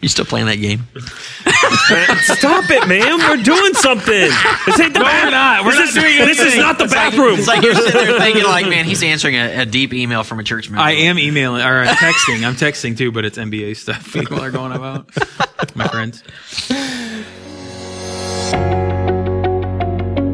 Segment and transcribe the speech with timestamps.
[0.00, 0.86] You still playing that game?
[2.24, 3.18] Stop it, man.
[3.18, 4.30] We're doing something.
[4.64, 5.24] This ain't the No, bathroom.
[5.26, 5.64] we're not.
[5.66, 7.38] We're this not is, doing This is not the It's like- bathroom.
[7.38, 10.40] It's like you're sitting there thinking, like, man, he's answering a, a deep email from
[10.40, 10.82] a church member.
[10.82, 12.46] I am emailing or I'm texting.
[12.46, 15.06] I'm texting too, but it's NBA stuff people are going about.
[15.76, 16.22] My friends.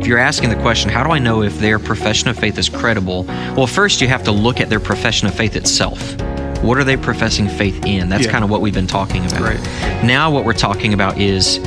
[0.00, 2.68] If you're asking the question, how do I know if their profession of faith is
[2.68, 3.24] credible?
[3.56, 6.16] Well, first you have to look at their profession of faith itself.
[6.62, 8.08] What are they professing faith in?
[8.08, 8.32] That's Yeah.
[8.32, 9.40] kind of what we've been talking about.
[9.40, 10.04] Right.
[10.04, 11.60] Now, what we're talking about is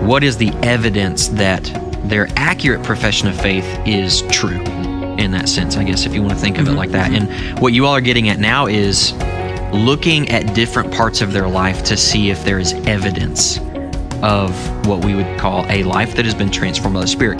[0.00, 1.70] what is the evidence that
[2.04, 4.62] their accurate profession of faith is true
[5.18, 6.78] in that sense, I guess, if you want to think of it mm-hmm.
[6.78, 7.12] like that.
[7.12, 9.12] And what you all are getting at now is
[9.72, 13.60] looking at different parts of their life to see if there is evidence
[14.22, 17.38] of what we would call a life that has been transformed by the Spirit.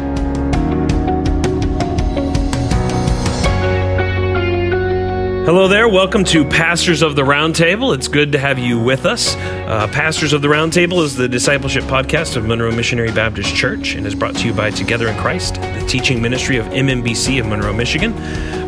[5.47, 5.89] Hello there.
[5.89, 7.95] Welcome to Pastors of the Roundtable.
[7.95, 9.35] It's good to have you with us.
[9.37, 14.07] Uh, Pastors of the Roundtable is the discipleship podcast of Monroe Missionary Baptist Church and
[14.07, 17.73] is brought to you by Together in Christ, the teaching ministry of MMBC of Monroe,
[17.73, 18.13] Michigan.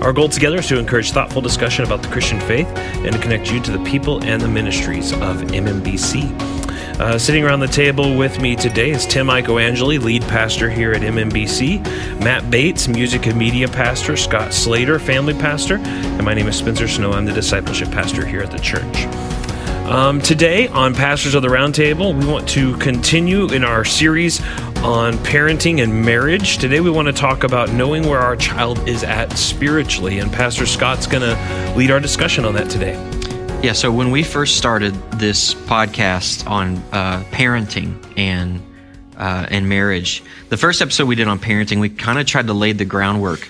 [0.03, 3.53] Our goal together is to encourage thoughtful discussion about the Christian faith and to connect
[3.53, 6.52] you to the people and the ministries of MMBC.
[7.01, 11.03] Uh, sitting around the table with me today is Tim Iacoangeli, lead pastor here at
[11.03, 11.83] MMBC,
[12.23, 16.87] Matt Bates, music and media pastor, Scott Slater, family pastor, and my name is Spencer
[16.87, 17.13] Snow.
[17.13, 19.07] I'm the discipleship pastor here at the church.
[19.87, 24.41] Um, today on Pastors of the Roundtable, we want to continue in our series
[24.83, 26.59] on parenting and marriage.
[26.59, 30.67] Today, we want to talk about knowing where our child is at spiritually, and Pastor
[30.67, 33.12] Scott's going to lead our discussion on that today.
[33.63, 38.61] Yeah, so when we first started this podcast on uh, parenting and
[39.17, 42.55] uh, and marriage, the first episode we did on parenting, we kind of tried to
[42.55, 43.49] lay the groundwork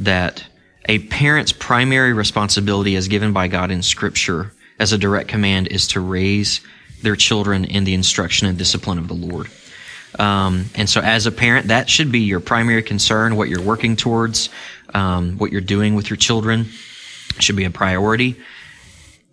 [0.00, 0.44] that
[0.86, 5.86] a parent's primary responsibility, as given by God in Scripture, as a direct command, is
[5.88, 6.60] to raise
[7.02, 9.46] their children in the instruction and discipline of the Lord.
[10.18, 13.36] Um, and so, as a parent, that should be your primary concern.
[13.36, 14.48] What you're working towards,
[14.92, 16.64] um, what you're doing with your children,
[17.38, 18.36] should be a priority.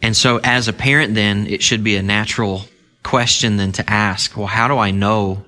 [0.01, 2.63] And so, as a parent, then it should be a natural
[3.03, 5.43] question then to ask, well, how do I know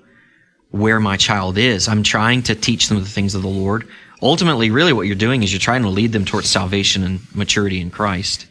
[0.72, 1.88] where my child is?
[1.88, 3.88] I'm trying to teach them the things of the Lord.
[4.22, 7.82] Ultimately, really what you're doing is you're trying to lead them towards salvation and maturity
[7.82, 8.46] in Christ.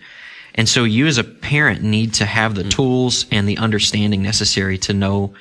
[0.55, 2.71] And so you as a parent need to have the hmm.
[2.71, 5.35] tools and the understanding necessary to know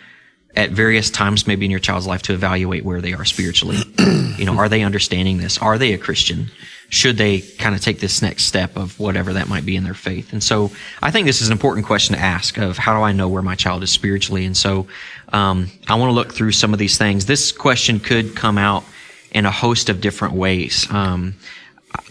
[0.55, 3.77] at various times maybe in your child's life to evaluate where they are spiritually.
[4.37, 5.57] you know, are they understanding this?
[5.59, 6.51] Are they a Christian?
[6.89, 9.93] Should they kind of take this next step of whatever that might be in their
[9.93, 10.33] faith?
[10.33, 13.11] And so I think this is an important question to ask of how do I
[13.11, 14.45] know where my child is spiritually?
[14.45, 14.87] And so
[15.31, 17.25] um, I want to look through some of these things.
[17.25, 18.83] This question could come out
[19.31, 20.87] in a host of different ways.
[20.89, 21.35] Um,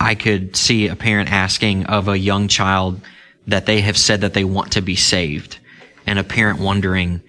[0.01, 3.01] I could see a parent asking of a young child
[3.47, 5.59] that they have said that they want to be saved,
[6.07, 7.23] and a parent wondering,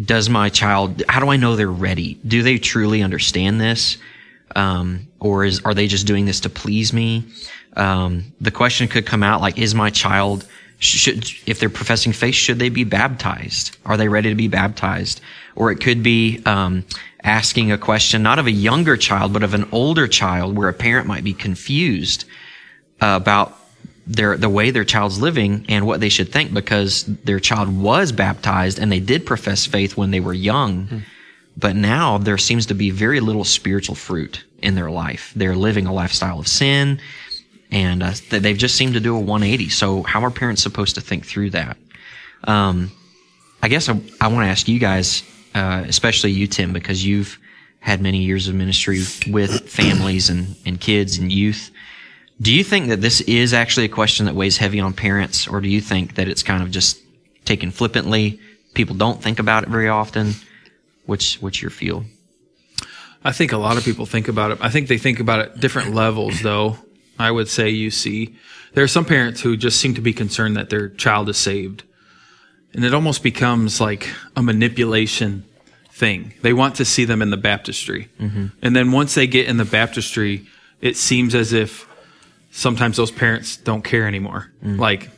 [0.00, 2.20] does my child, how do I know they're ready?
[2.26, 3.98] Do they truly understand this?
[4.56, 7.24] Um, or is, are they just doing this to please me?
[7.76, 10.46] Um, the question could come out like, is my child,
[10.78, 13.76] should, if they're professing faith, should they be baptized?
[13.84, 15.20] Are they ready to be baptized?
[15.54, 16.84] Or it could be, um,
[17.22, 20.72] asking a question, not of a younger child, but of an older child where a
[20.72, 22.24] parent might be confused
[23.00, 23.58] uh, about
[24.06, 28.12] their, the way their child's living and what they should think because their child was
[28.12, 31.02] baptized and they did profess faith when they were young.
[31.58, 35.32] But now there seems to be very little spiritual fruit in their life.
[35.34, 37.00] They're living a lifestyle of sin
[37.70, 39.68] and uh, they've just seemed to do a 180.
[39.68, 41.76] So how are parents supposed to think through that?
[42.44, 42.90] Um,
[43.62, 45.22] I guess I, I want to ask you guys,
[45.54, 47.38] uh, especially you, Tim, because you've
[47.80, 51.70] had many years of ministry with families and, and kids and youth.
[52.40, 55.60] Do you think that this is actually a question that weighs heavy on parents, or
[55.60, 57.00] do you think that it's kind of just
[57.44, 58.40] taken flippantly?
[58.74, 60.34] People don't think about it very often.
[61.08, 62.04] Which, what's your feel?
[63.24, 64.58] I think a lot of people think about it.
[64.60, 66.76] I think they think about it different levels, though.
[67.18, 68.36] I would say you see
[68.74, 71.82] there are some parents who just seem to be concerned that their child is saved,
[72.74, 75.46] and it almost becomes like a manipulation
[75.90, 76.34] thing.
[76.42, 78.48] They want to see them in the baptistry, mm-hmm.
[78.60, 80.46] and then once they get in the baptistry,
[80.82, 81.88] it seems as if
[82.50, 84.52] sometimes those parents don't care anymore.
[84.62, 84.78] Mm.
[84.78, 85.08] Like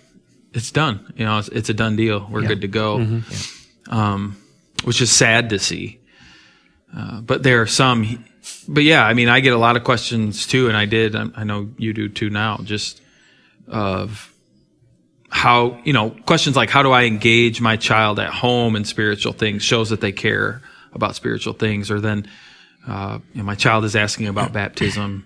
[0.54, 2.28] it's done, you know, it's, it's a done deal.
[2.30, 2.98] We're good to go.
[2.98, 3.92] Mm-hmm.
[3.92, 4.39] Um,
[4.84, 6.00] which is sad to see.
[6.96, 8.24] Uh, but there are some,
[8.68, 11.14] but yeah, I mean, I get a lot of questions too, and I did.
[11.14, 12.58] I, I know you do too now.
[12.62, 13.00] Just
[13.68, 14.32] of
[15.28, 19.32] how you know questions like how do I engage my child at home in spiritual
[19.32, 20.60] things shows that they care
[20.92, 22.26] about spiritual things, or then
[22.88, 25.24] uh, you know, my child is asking about baptism,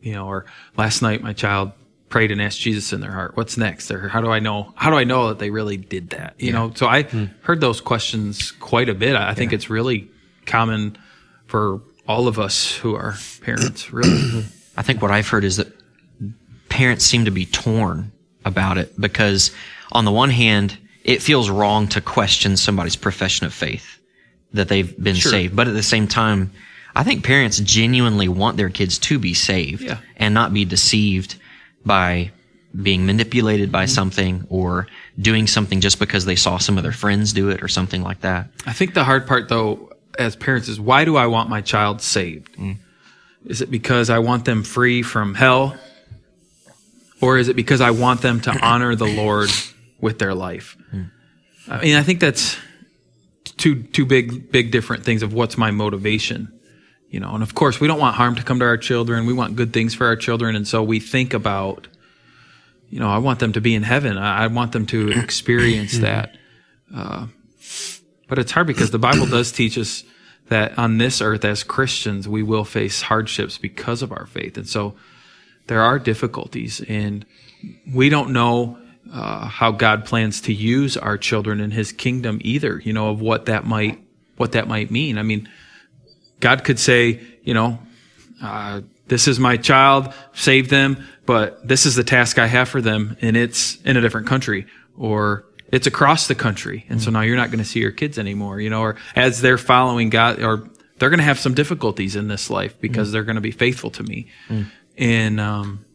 [0.00, 0.44] you know, or
[0.76, 1.72] last night my child
[2.14, 3.90] prayed and asked Jesus in their heart, what's next?
[3.90, 4.72] Or how do I know?
[4.76, 6.36] How do I know that they really did that?
[6.38, 7.24] You know, so I hmm.
[7.42, 9.16] heard those questions quite a bit.
[9.16, 10.08] I think it's really
[10.46, 10.96] common
[11.48, 14.44] for all of us who are parents, really.
[14.76, 15.66] I think what I've heard is that
[16.68, 18.12] parents seem to be torn
[18.44, 19.50] about it because,
[19.90, 23.98] on the one hand, it feels wrong to question somebody's profession of faith
[24.52, 25.32] that they've been Sure.
[25.32, 25.56] saved.
[25.56, 26.52] But at the same time,
[26.94, 29.98] I think parents genuinely want their kids to be saved Yeah.
[30.16, 31.34] and not be deceived
[31.84, 32.30] by
[32.82, 33.72] being manipulated Mm-hmm.
[33.72, 34.86] by something or
[35.20, 38.20] doing something just because they saw some of their friends do it or something like
[38.22, 38.48] that.
[38.66, 42.00] I think the hard part, though, as parents, is why do I want my child
[42.00, 42.56] saved?
[43.46, 45.76] Is it because I want them free from hell?
[47.20, 49.50] Or is it because I want them to honor the Lord
[50.00, 50.76] with their life?
[51.68, 52.56] I mean, I think that's
[53.56, 56.53] two two big big different things of what's my motivation.
[57.14, 59.24] You know, and of course we don't want harm to come to our children.
[59.24, 61.86] We want good things for our children, and so we think about,
[62.90, 64.18] you know, I want them to be in heaven.
[64.18, 66.36] I, I want them to experience that.
[68.28, 70.02] But it's hard because the Bible does teach us
[70.48, 74.56] that on this earth, as Christians, we will face hardships because of our faith.
[74.56, 74.96] And so
[75.68, 77.24] there are difficulties, and
[77.94, 78.76] we don't know
[79.12, 82.80] uh, how God plans to use our children in His kingdom either.
[82.84, 84.02] You know, of what that might
[84.36, 85.16] what that might mean.
[85.16, 85.48] I mean,
[86.44, 87.78] God could say, you know,
[88.42, 92.82] uh, this is my child, save them, but this is the task I have for
[92.82, 97.22] them, and it's in a different country, or it's across the country, and so now
[97.22, 100.42] you're not going to see your kids anymore, you know, or as they're following God,
[100.42, 100.68] or
[100.98, 103.90] they're going to have some difficulties in this life because they're going to be faithful
[103.92, 104.26] to me,
[104.98, 105.86] and um,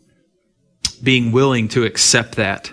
[1.03, 2.71] being willing to accept that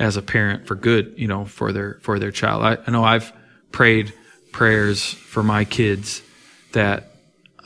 [0.00, 2.64] as a parent for good, you know, for their for their child.
[2.64, 3.32] I, I know I've
[3.70, 4.12] prayed
[4.50, 6.22] prayers for my kids
[6.76, 7.10] that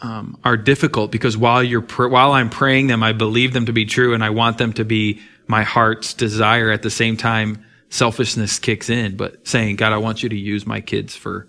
[0.02, 3.72] um, are difficult because while you're pr- while I'm praying them, I believe them to
[3.72, 6.70] be true, and I want them to be my heart's desire.
[6.70, 10.66] At the same time, selfishness kicks in, but saying, "God, I want you to use
[10.66, 11.46] my kids for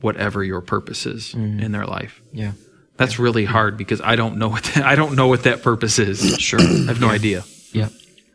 [0.00, 2.52] whatever your purpose is in their life." Yeah.
[2.96, 5.98] That's really hard because I don't know what that, I don't know what that purpose
[5.98, 6.20] is.
[6.38, 6.60] Sure.
[6.60, 7.44] I have no idea.
[7.72, 7.88] Yeah.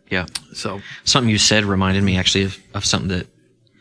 [0.09, 0.25] Yeah.
[0.53, 3.27] So Something you said reminded me actually of, of something that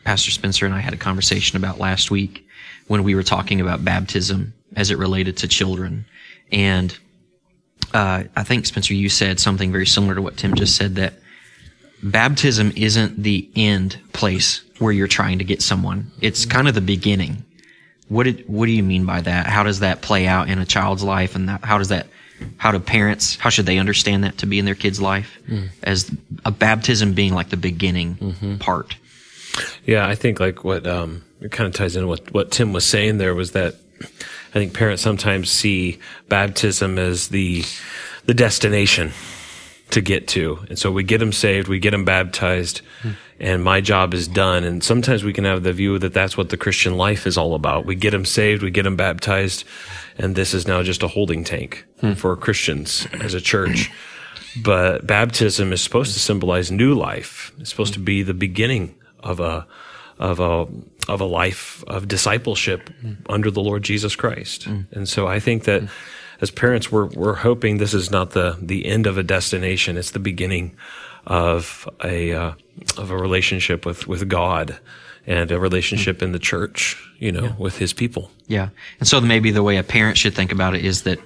[0.03, 2.45] Pastor Spencer and I had a conversation about last week
[2.87, 6.05] when we were talking about baptism as it related to children.
[6.51, 6.97] And
[7.93, 11.13] uh, I think, Spencer, you said something very similar to what Tim just said that
[12.03, 16.81] baptism isn't the end place where you're trying to get someone, it's kind of the
[16.81, 17.43] beginning.
[18.07, 19.47] What did, what do you mean by that?
[19.47, 22.07] How does that play out in a child's life, and that, how does that,
[22.57, 25.39] how do parents, how should they understand that to be in their kid's life
[25.81, 26.11] as
[26.43, 28.97] a baptism being like the beginning part?
[29.85, 32.85] Yeah, I think like what um, it kind of ties into what what Tim was
[32.85, 33.75] saying there was that
[34.55, 35.99] I think parents sometimes see
[36.29, 37.63] baptism as the
[38.25, 39.11] the destination
[39.91, 42.81] to get to, and so we get them saved, we get them baptized,
[43.39, 44.63] and my job is done.
[44.63, 47.53] And sometimes we can have the view that that's what the Christian life is all
[47.53, 47.85] about.
[47.85, 49.65] We get them saved, we get them baptized,
[50.17, 51.85] and this is now just a holding tank
[52.15, 53.91] for Christians as a church.
[54.63, 57.51] But baptism is supposed to symbolize new life.
[57.59, 59.67] It's supposed to be the beginning of a
[60.17, 60.65] of a
[61.07, 62.89] of a life of discipleship
[63.29, 64.67] under the Lord Jesus Christ.
[64.67, 64.85] Mm.
[64.91, 65.89] And so I think that mm.
[66.41, 69.97] as parents we're we're hoping this is not the the end of a destination.
[69.97, 70.75] It's the beginning
[71.25, 72.53] of a uh,
[72.97, 74.79] of a relationship with with God
[75.27, 76.23] and a relationship mm.
[76.23, 78.29] in the church, you know, with his people.
[78.47, 78.69] Yeah.
[78.99, 81.19] And so maybe the way a parent should think about it is that,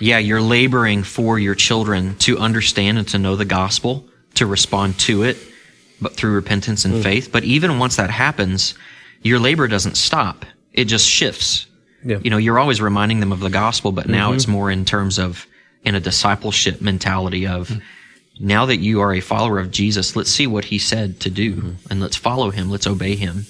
[0.00, 4.98] yeah, you're laboring for your children to understand and to know the gospel, to respond
[5.00, 5.36] to it,
[6.00, 7.30] but through repentance and faith.
[7.30, 8.74] But even once that happens,
[9.22, 10.44] your labor doesn't stop.
[10.72, 11.66] It just shifts.
[12.04, 12.18] Yeah.
[12.22, 14.52] You know, you're always reminding them of the gospel, but now it's mm-hmm.
[14.52, 15.46] more in terms of
[15.82, 17.70] in a discipleship mentality of
[18.38, 21.56] now that you are a follower of Jesus, let's see what he said to do
[21.56, 21.90] mm-hmm.
[21.90, 22.70] and let's follow him.
[22.70, 23.46] Let's obey him.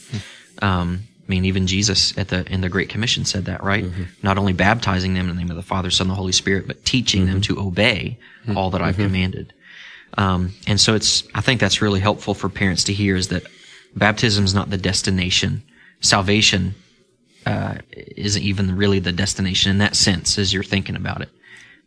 [0.63, 3.85] Um, I mean, even Jesus at the in the Great Commission said that, right?
[3.85, 4.05] Mm-hmm.
[4.23, 6.69] Not only baptizing them in the name of the Father, Son, and the Holy Spirit,
[6.69, 8.19] but teaching them to obey
[8.55, 9.53] all that I've commanded.
[10.17, 13.43] Um, and so it's I think that's really helpful for parents to hear is that
[13.97, 15.63] baptism is not the destination.
[16.01, 16.75] Salvation
[17.47, 21.31] uh, isn't even really the destination in that sense as you're thinking about it.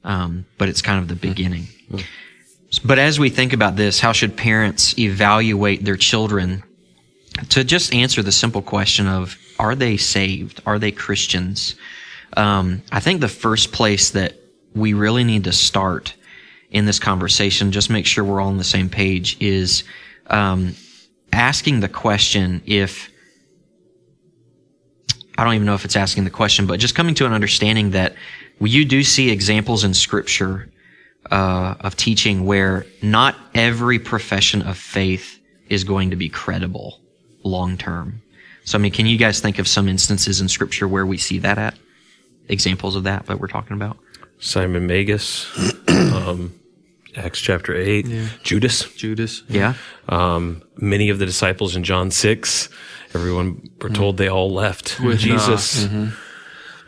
[0.04, 1.68] Um, but it's kind of the beginning.
[2.84, 6.64] But as we think about this, how should parents evaluate their children
[7.50, 10.62] to just answer the simple question of are they saved?
[10.66, 11.76] Are they Christians?
[12.38, 14.36] Um, I think the first place that
[14.76, 16.14] we really need to start
[16.72, 19.84] in this conversation, just make sure we're all on the same page, is
[20.28, 20.76] um,
[21.32, 23.10] asking the question if
[25.38, 27.92] I don't even know if it's asking the question, but just coming to an understanding
[27.92, 28.14] that
[28.60, 30.70] you do see examples in Scripture
[31.32, 37.00] uh, of teaching where not every profession of faith is going to be credible
[37.44, 38.22] long term.
[38.66, 41.40] So, I mean, can you guys think of some instances in Scripture where we see
[41.40, 41.76] that at?
[42.50, 43.98] Examples of that that we're talking about?
[44.40, 45.48] Simon Magus,
[45.88, 46.54] um,
[47.16, 48.06] Acts chapter 8,
[48.44, 48.92] Judas.
[48.94, 49.44] Judas.
[49.48, 49.74] Yeah.
[50.08, 52.70] Um, many of the disciples in John 6,
[53.14, 55.88] everyone were told they all left With, uh, Jesus.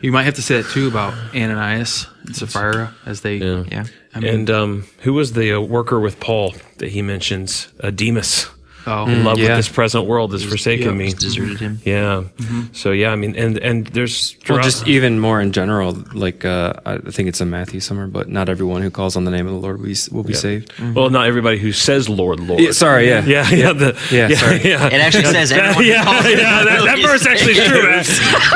[0.00, 3.36] You might have to say that too about Ananias and Sapphira as they.
[3.36, 3.64] Yeah.
[3.70, 3.84] Yeah.
[4.14, 7.68] I mean, and um, who was the uh, worker with Paul that he mentions?
[7.80, 8.46] Uh, Demas.
[8.86, 9.48] Oh, In love yeah.
[9.48, 11.12] with this present world has forsaken yeah, me.
[11.12, 11.80] Deserted him.
[11.84, 12.24] Yeah.
[12.36, 12.72] Mm-hmm.
[12.72, 16.72] So yeah, I mean, and and there's Well, just even more in general, like uh,
[16.84, 19.52] I think it's in Matthew somewhere, but not everyone who calls on the name of
[19.52, 20.70] the Lord will be, will be saved.
[20.72, 20.94] Mm-hmm.
[20.94, 22.60] well, not everybody who says Lord, Lord.
[22.60, 23.24] Yeah, sorry, yeah.
[23.24, 24.60] Yeah, yeah, the, Yeah, sorry.
[24.62, 24.86] yeah.
[24.86, 27.88] It actually says everyone who yeah, calls him yeah, that, that verse actually is true.
[27.88, 28.04] Eh?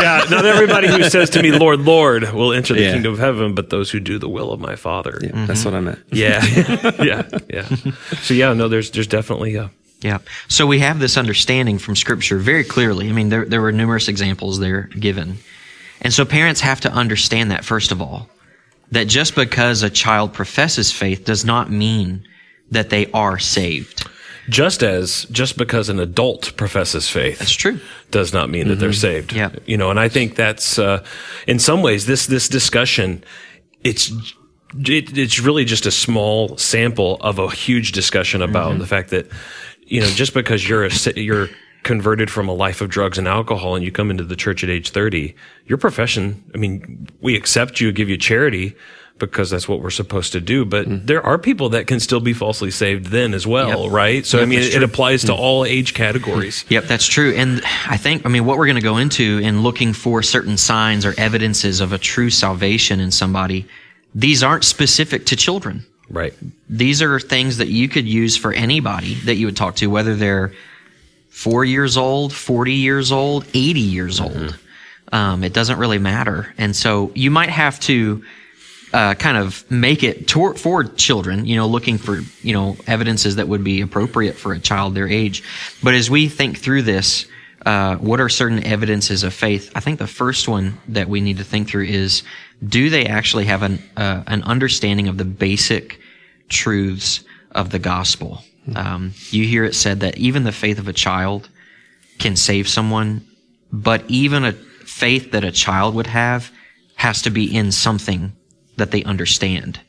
[0.00, 2.92] yeah, not everybody who says to me, Lord, Lord, will enter the Yeah.
[2.92, 5.18] kingdom of heaven, but those who do the will of my Father.
[5.23, 5.71] Yeah, That's mm-hmm.
[5.71, 5.99] what I meant.
[6.11, 6.45] Yeah,
[7.02, 7.68] yeah, yeah.
[8.23, 9.71] So yeah, no, there's there's definitely a
[10.07, 10.19] Yeah.
[10.49, 13.09] So we have this understanding from Scripture very clearly.
[13.09, 15.39] I mean, there, there were numerous examples there given.
[16.01, 18.29] And so parents have to understand that, first of all,
[18.93, 22.23] that just because a child professes faith does not mean
[22.71, 24.09] that they are saved.
[24.49, 27.39] just as just because an adult professes faith.
[27.41, 27.81] That's true.
[28.13, 29.33] does not mean that they're saved.
[29.33, 29.51] Yeah.
[29.67, 31.05] You know, and I think that's uh,
[31.49, 33.25] in some ways this this discussion
[33.83, 34.13] it's
[34.79, 39.27] it, it's really just a small sample of a huge discussion about the fact that
[39.87, 41.49] you know just because you're a you're
[41.83, 44.71] converted from a life of drugs and alcohol and you come into the church at
[44.71, 45.35] age 30
[45.66, 48.75] your profession I mean we accept you give you charity
[49.19, 51.07] because that's what we're supposed to do but mm-hmm.
[51.07, 53.93] there are people that can still be falsely saved then as well Yep.
[53.93, 55.38] right so I mean that's it, applies to mm.
[55.38, 57.33] all age categories Yep, that's true.
[57.33, 60.57] And I think, I mean, what we're going to go into in looking for certain
[60.57, 63.66] signs or evidences of a true salvation in somebody,
[64.14, 65.87] these aren't specific to children.
[66.11, 66.35] Right
[66.69, 70.15] these are things that you could use for anybody that you would talk to, whether
[70.15, 70.53] they're
[71.29, 74.59] four years old, 40 years old, 80 years old.
[75.13, 76.53] Um, it doesn't really matter.
[76.59, 78.25] And so you might have to
[78.93, 83.47] uh, kind of make it for children, you know, looking for, you know, evidences that
[83.47, 85.43] would be appropriate for a child their age.
[85.83, 87.27] But as we think through this,
[87.66, 89.73] uh, what are certain evidences of faith?
[89.75, 92.23] I think the first one that we need to think through is
[92.64, 96.00] do they actually have an, uh, an understanding of the basic
[96.49, 98.44] truths of the gospel?
[98.76, 101.49] Um, you hear it said that even the faith of a child
[102.20, 103.26] can save someone,
[103.73, 106.52] but even a faith that a child would have
[106.94, 108.32] has to be in something
[108.76, 109.80] that they understand.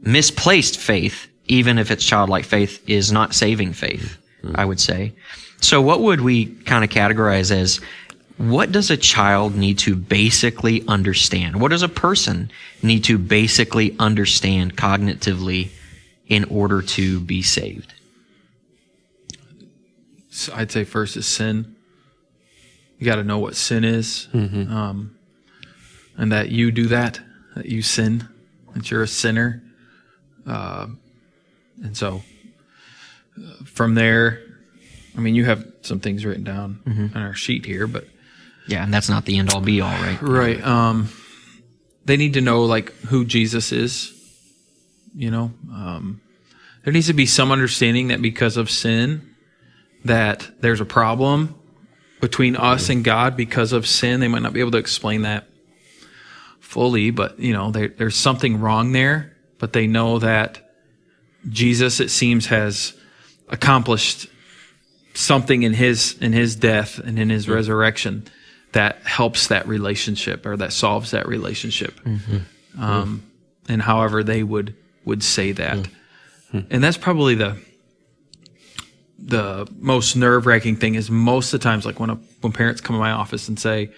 [0.00, 4.18] Misplaced faith, even if it's childlike faith, is not saving faith,
[4.56, 5.14] I would say.
[5.60, 7.80] So what would we kind of categorize as
[8.38, 11.60] what does a child need to basically understand?
[11.60, 12.50] What does a person
[12.82, 15.68] need to basically understand cognitively
[16.26, 17.92] in order to be saved?
[20.30, 21.76] So I'd say first is sin.
[22.98, 25.16] You got to know what sin is, um,
[26.16, 27.20] and that you do that,
[27.56, 28.28] that you sin,
[28.74, 29.62] that you're a sinner,
[30.46, 30.86] uh,
[31.82, 32.22] and so
[33.38, 34.42] uh, from there,
[35.16, 36.80] I mean, you have some things written down
[37.14, 38.04] on our sheet here, but
[38.66, 40.18] Yeah, and that's not the end all be all, right?
[40.22, 41.08] right, um,
[42.04, 44.12] they need to know like who Jesus is.
[45.14, 46.20] You know, um,
[46.84, 49.34] there needs to be some understanding that because of sin,
[50.04, 51.56] that there's a problem
[52.20, 54.20] between us and God because of sin.
[54.20, 55.46] They might not be able to explain that
[56.60, 59.36] fully, but you know, there, there's something wrong there.
[59.58, 60.70] But they know that
[61.48, 62.94] Jesus, it seems, has
[63.48, 64.28] accomplished
[65.20, 67.54] something in his in his death and in his mm-hmm.
[67.54, 68.24] resurrection
[68.72, 72.00] that helps that relationship or that solves that relationship.
[72.00, 72.82] Mm-hmm.
[72.82, 73.22] Um,
[73.68, 74.74] and however they would
[75.04, 76.58] would say that, hmm.
[76.58, 76.66] Hmm.
[76.70, 77.58] and that's probably the
[79.18, 82.80] the most nerve wracking thing is most of the times, like when a, when parents
[82.80, 83.90] come to my office and say,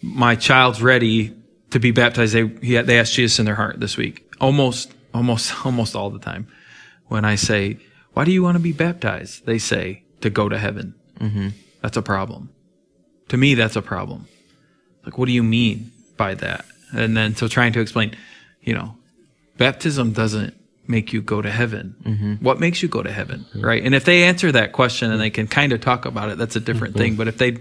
[0.00, 1.34] "My child's ready
[1.70, 4.26] to be baptized," they he, they ask Jesus in their heart this week.
[4.40, 6.46] Almost, almost, almost all the time,
[7.08, 7.78] when I say,
[8.14, 11.48] "Why do you want to be baptized?" They say, "To go to heaven." Mm-hmm.
[11.82, 12.50] That's a problem.
[13.28, 14.26] To me, that's a problem.
[15.04, 16.64] Like, what do you mean by that?
[16.92, 18.16] And then so trying to explain,
[18.62, 18.96] you know,
[19.56, 20.54] baptism doesn't
[20.86, 21.94] make you go to heaven.
[22.02, 22.34] Mm-hmm.
[22.44, 23.82] What makes you go to heaven, right?
[23.82, 26.56] And if they answer that question and they can kind of talk about it, that's
[26.56, 27.16] a different thing.
[27.16, 27.58] But if they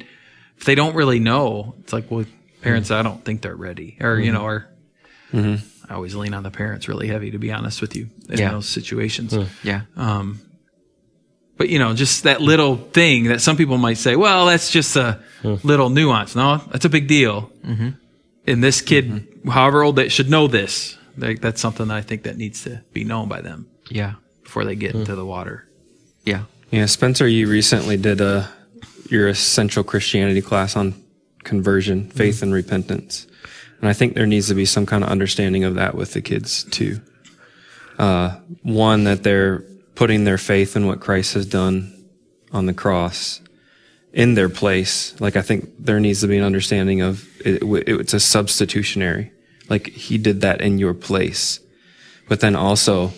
[0.57, 2.25] if they don't really know, it's like, well,
[2.61, 5.37] parents, I don't think they're ready, or you know, mm-hmm.
[5.37, 5.91] or mm-hmm.
[5.91, 8.51] I always lean on the parents really heavy, to be honest with you, in Yeah.
[8.51, 9.35] those situations.
[9.63, 9.81] Yeah.
[9.95, 10.41] Um,
[11.59, 14.95] But you know, just that little thing that some people might say, well, that's just
[14.95, 15.55] a hmm.
[15.61, 16.33] little nuance.
[16.33, 17.51] No, that's a big deal.
[17.65, 17.89] Mm-hmm.
[18.47, 19.49] And this kid, mm-hmm.
[19.49, 22.81] however old, they should know this Like, that's something that I think that needs to
[22.93, 24.13] be known by them Yeah.
[24.41, 24.99] before they get hmm.
[24.99, 25.67] into the water.
[26.23, 26.45] Yeah.
[26.71, 28.49] Yeah, Spencer, you recently did a
[29.09, 30.93] your essential Christianity class on
[31.43, 32.09] conversion, hmm.
[32.11, 33.27] faith, and repentance,
[33.81, 36.21] and I think there needs to be some kind of understanding of that with the
[36.21, 37.01] kids too.
[37.97, 39.65] Uh, one that they're
[39.99, 41.93] putting their faith in what Christ has done
[42.53, 43.41] on the cross
[44.13, 45.19] in their place.
[45.19, 49.33] Like I think there needs to be an understanding of it, it, it's a substitutionary.
[49.67, 51.59] Like he did that in your place,
[52.29, 53.11] but then also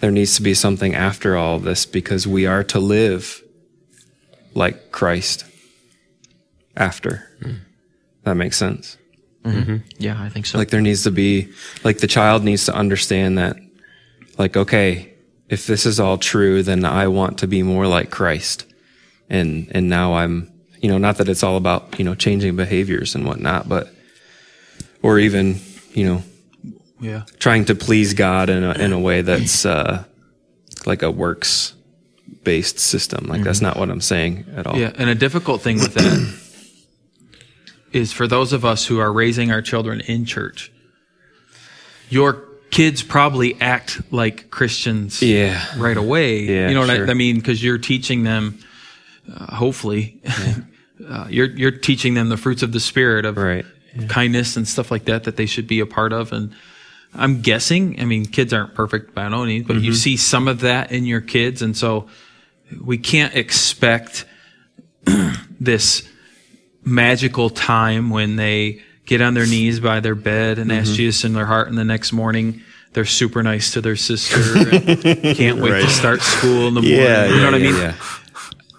[0.00, 3.40] there needs to be something after all of this because we are to live
[4.54, 5.44] like Christ
[6.76, 7.30] after.
[7.40, 7.58] Mm-hmm.
[8.24, 8.98] That makes sense.
[9.44, 9.76] Mm-hmm.
[9.98, 10.58] Yeah, I think so.
[10.58, 11.52] Like there needs to be,
[11.84, 13.56] like the child needs to understand that,
[14.36, 15.14] like, okay,
[15.48, 18.64] if this is all true, then I want to be more like Christ.
[19.30, 20.50] And, and now I'm,
[20.80, 23.92] you know, not that it's all about, you know, changing behaviors and whatnot, but,
[25.02, 25.60] or even,
[25.92, 26.22] you know,
[27.00, 27.22] Yeah.
[27.38, 30.04] trying to please God in a, in a way that's uh,
[30.86, 31.74] like a works
[32.44, 33.26] based system.
[33.26, 34.76] Like that's not what I'm saying at all.
[34.78, 36.38] Yeah, and a difficult thing with that
[37.92, 40.70] is for those of us who are raising our children in church,
[42.10, 45.64] your kids probably act like Christians Yeah.
[45.78, 46.40] right away.
[46.40, 47.06] Yeah, you know what sure.
[47.06, 47.36] I, I mean?
[47.36, 48.58] Because you're teaching them,
[49.32, 50.20] uh, hopefully,
[51.08, 53.64] uh, you're you're teaching them the fruits of the spirit of Right.
[54.08, 56.32] kindness and stuff like that that they should be a part of.
[56.32, 56.52] And
[57.14, 59.84] I'm guessing, I mean, kids aren't perfect by no means, but Mm-hmm.
[59.84, 62.06] you see some of that in your kids, and so
[62.82, 64.26] we can't expect
[65.60, 66.06] this
[66.84, 70.80] magical time when they get on their knees by their bed and Mm-hmm.
[70.80, 72.62] ask Jesus in their heart, and the next morning
[72.92, 75.02] they're super nice to their sister and
[75.36, 76.96] can't wait to start school in the morning.
[77.34, 77.74] you know what I mean?
[77.76, 77.94] Yeah.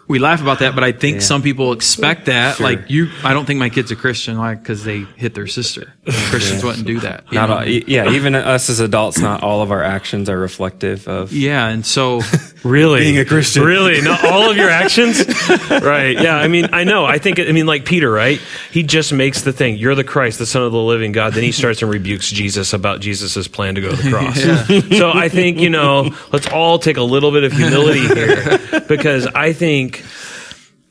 [0.10, 2.60] We laugh about that, but I think some people expect that.
[2.60, 5.94] Like you, I don't think my kid's a Christian, like because they hit their sister.
[6.06, 7.32] Christians wouldn't do that.
[7.32, 11.32] Not all, yeah, even us as adults, not all of our actions are reflective of.
[11.34, 12.22] yeah, and so
[12.64, 13.02] Really?
[13.02, 13.64] Being a Christian.
[13.64, 14.02] Really?
[14.02, 15.26] Not all of your actions?
[15.70, 16.20] right.
[16.20, 16.36] Yeah.
[16.36, 17.06] I mean, I know.
[17.06, 18.40] I think, I mean, like Peter, right?
[18.72, 21.34] He just makes the thing, you're the Christ, the Son of the living God.
[21.34, 24.98] Then he starts and rebukes Jesus about Jesus' plan to go to the cross.
[24.98, 29.28] So I think, you know, let's all take a little bit of humility here because
[29.28, 29.99] I think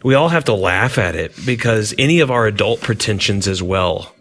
[0.03, 4.15] we all have to laugh at it because any of our adult pretensions as well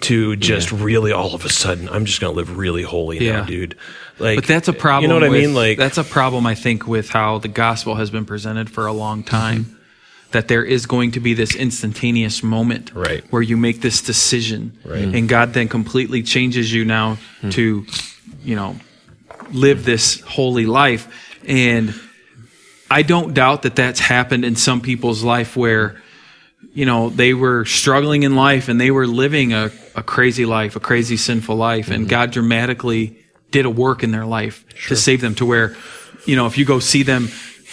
[0.00, 3.24] to just really all of a sudden, I'm just going to live really holy now,
[3.24, 3.46] Yeah.
[3.46, 3.76] dude.
[4.18, 5.02] Like, But that's a problem.
[5.02, 5.54] You know what I mean?
[5.54, 6.46] Like, that's a problem.
[6.46, 9.36] I think with how the gospel has been presented for a long mm-hmm.
[9.36, 9.78] time.
[10.30, 13.22] That there is going to be this instantaneous moment Right.
[13.28, 15.02] where you make this decision, Right.
[15.02, 17.50] and God then completely changes you now hmm.
[17.50, 17.84] to,
[18.42, 18.76] you know,
[19.52, 21.06] live this holy life.
[21.46, 21.94] And
[22.92, 26.00] I don't doubt that that's happened in some people's life where,
[26.74, 30.76] you know, they were struggling in life and they were living a, a crazy life,
[30.76, 32.10] a crazy sinful life, and mm-hmm.
[32.10, 33.18] God dramatically
[33.50, 35.74] did a work in their life to save them to where,
[36.26, 37.28] you know, if you go see them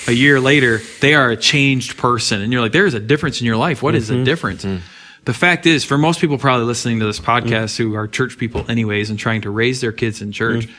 [0.08, 2.42] a year later, they are a changed person.
[2.42, 3.84] And you're like, there is a difference in your life.
[3.84, 4.24] What is the mm-hmm.
[4.24, 4.64] difference?
[4.64, 4.80] Mm.
[5.26, 7.26] The fact is, for most people probably listening to this mm.
[7.26, 10.74] podcast who are church people anyways and trying to raise their kids in church, mm.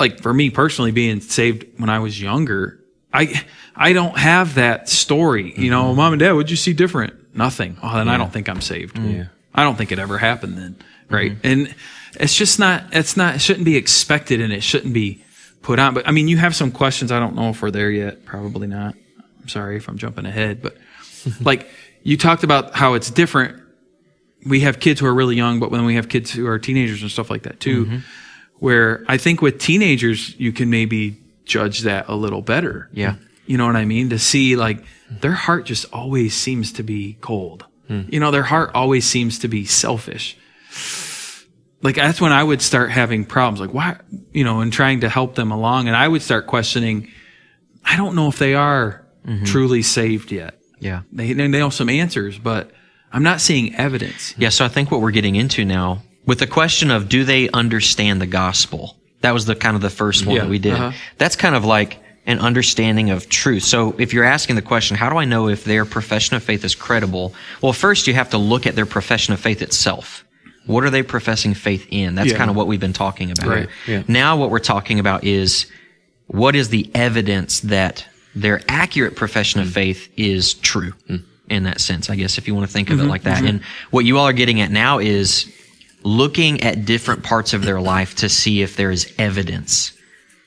[0.00, 2.81] like for me personally being saved when I was younger,
[3.12, 3.44] I
[3.74, 5.54] I don't have that story.
[5.56, 5.96] You know, mm-hmm.
[5.96, 7.36] mom and dad, what'd you see different?
[7.36, 7.76] Nothing.
[7.82, 8.98] Oh, then I don't think I'm saved.
[8.98, 9.26] Yeah.
[9.54, 10.76] I don't think it ever happened then.
[11.10, 11.32] Right.
[11.32, 11.46] Mm-hmm.
[11.46, 11.74] And
[12.14, 15.22] it's just not it's not it shouldn't be expected and it shouldn't be
[15.62, 15.94] put on.
[15.94, 17.12] But I mean you have some questions.
[17.12, 18.24] I don't know if we're there yet.
[18.24, 18.94] Probably not.
[19.40, 20.76] I'm sorry if I'm jumping ahead, but
[21.40, 21.68] like
[22.02, 23.60] you talked about how it's different.
[24.44, 27.02] We have kids who are really young, but when we have kids who are teenagers
[27.02, 27.98] and stuff like that too, mm-hmm.
[28.58, 32.88] where I think with teenagers you can maybe judge that a little better.
[32.92, 33.16] Yeah.
[33.46, 34.10] You know what I mean?
[34.10, 37.66] To see like their heart just always seems to be cold.
[37.88, 38.02] Hmm.
[38.08, 40.36] You know, their heart always seems to be selfish.
[41.82, 43.60] Like that's when I would start having problems.
[43.60, 43.98] Like why,
[44.32, 47.08] you know, and trying to help them along, and I would start questioning.
[47.84, 49.44] I don't know if they are mm-hmm.
[49.44, 50.60] truly saved yet.
[50.78, 51.02] Yeah.
[51.10, 52.70] They they know some answers, but
[53.12, 54.34] I'm not seeing evidence.
[54.38, 57.48] Yeah, so I think what we're getting into now with the question of do they
[57.50, 58.96] understand the gospel?
[59.22, 60.74] That was the kind of the first one Yeah, that we did.
[60.74, 60.92] uh-huh.
[61.18, 63.64] That's kind of like an understanding of truth.
[63.64, 66.64] So if you're asking the question, how do I know if their profession of faith
[66.64, 67.34] is credible?
[67.60, 70.24] Well, first you have to look at their profession of faith itself.
[70.66, 72.14] What are they professing faith in?
[72.14, 72.38] That's Yeah.
[72.38, 73.48] kind of what we've been talking about.
[73.48, 74.02] Right, yeah.
[74.06, 75.66] Now what we're talking about is
[76.28, 79.72] what is the evidence that their accurate profession of mm.
[79.72, 81.22] faith is true mm.
[81.48, 83.38] in that sense, I guess, if you want to think of it mm-hmm, like that.
[83.38, 83.46] Mm-hmm.
[83.46, 85.52] And what you all are getting at now is
[86.04, 89.92] looking at different parts of their life to see if there is evidence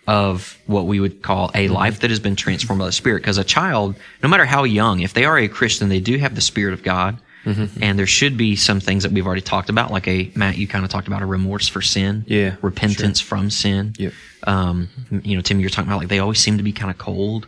[0.07, 3.21] of what we would call a life that has been transformed by the Spirit.
[3.21, 6.35] Because a child, no matter how young, if they are a Christian, they do have
[6.35, 7.17] the Spirit of God.
[7.45, 10.67] and there should be some things that we've already talked about, like a Matt, you
[10.67, 13.93] kind of talked about a remorse for sin, Yeah, repentance from sin.
[13.99, 14.13] Yep.
[14.47, 14.89] Um,
[15.23, 17.47] you know, Tim, you're talking about like they always seem to be kind of cold.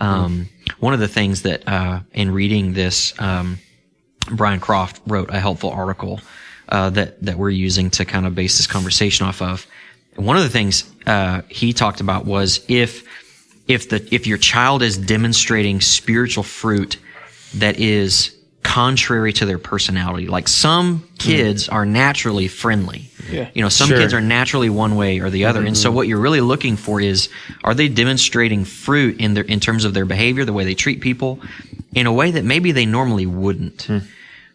[0.00, 3.58] Um, one of the things that uh, in reading this, um,
[4.30, 6.20] Brian Croft wrote a helpful article
[6.68, 9.66] uh, that that we're using to kind of base this conversation off of.
[10.16, 13.04] One of the things uh, he talked about was if
[13.68, 16.98] if the if your child is demonstrating spiritual fruit
[17.54, 20.26] that is contrary to their personality.
[20.26, 23.10] Like some kids are naturally friendly.
[23.30, 23.48] Yeah.
[23.54, 23.98] You know, some Sure.
[23.98, 25.64] kids are naturally one way or the other.
[25.64, 27.28] And so what you're really looking for is
[27.62, 31.00] are they demonstrating fruit in their in terms of their behavior, the way they treat
[31.02, 31.40] people,
[31.94, 33.88] in a way that maybe they normally wouldn't.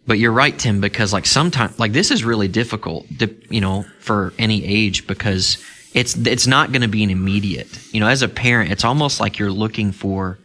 [0.08, 3.86] But you're right, Tim, because like sometimes like this is really difficult, to, you know,
[4.00, 7.68] for any age because it's it's not going to be an immediate.
[7.94, 10.40] You know, as a parent, it's almost like you're looking for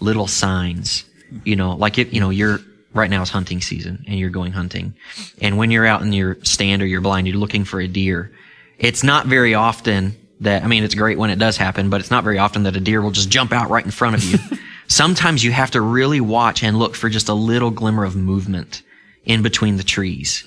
[0.00, 1.04] little signs.
[1.44, 2.60] You know, like if you know you're
[2.92, 4.94] right now is hunting season and you're going hunting,
[5.40, 8.32] and when you're out in your stand or you're blind, you're looking for a deer.
[8.78, 12.10] It's not very often that I mean, it's great when it does happen, but it's
[12.10, 14.38] not very often that a deer will just jump out right in front of you.
[14.88, 18.82] Sometimes you have to really watch and look for just a little glimmer of movement
[19.24, 20.44] in between the trees.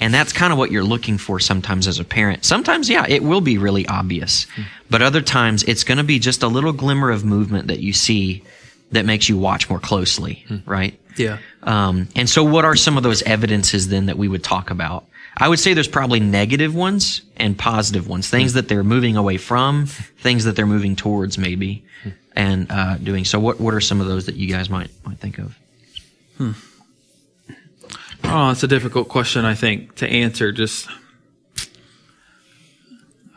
[0.00, 2.44] And that's kind of what you're looking for sometimes as a parent.
[2.44, 4.46] Sometimes, yeah, it will be really obvious.
[4.90, 7.92] But other times, it's going to be just a little glimmer of movement that you
[7.92, 8.42] see
[8.90, 10.98] that makes you watch more closely, right?
[11.16, 11.38] Yeah.
[11.62, 15.04] Um, and so, what are some of those evidences then that we would talk about?
[15.36, 19.36] I would say there's probably negative ones and positive ones, things that they're moving away
[19.36, 21.84] from, things that they're moving towards, maybe,
[22.36, 23.24] and uh, doing.
[23.24, 25.56] So, what what are some of those that you guys might might think of?
[28.26, 30.50] Oh, it's a difficult question, I think, to answer.
[30.50, 30.88] Just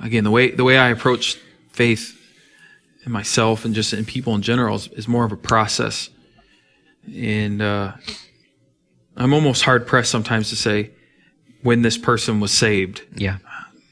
[0.02, 1.38] again, the way the way I approach
[1.72, 2.20] faith
[3.06, 6.10] in myself and just in people in general is, is more of a process,
[7.14, 7.94] and uh,
[9.16, 10.92] I'm almost hard pressed sometimes to say
[11.62, 13.04] when this person was saved.
[13.16, 13.38] Yeah,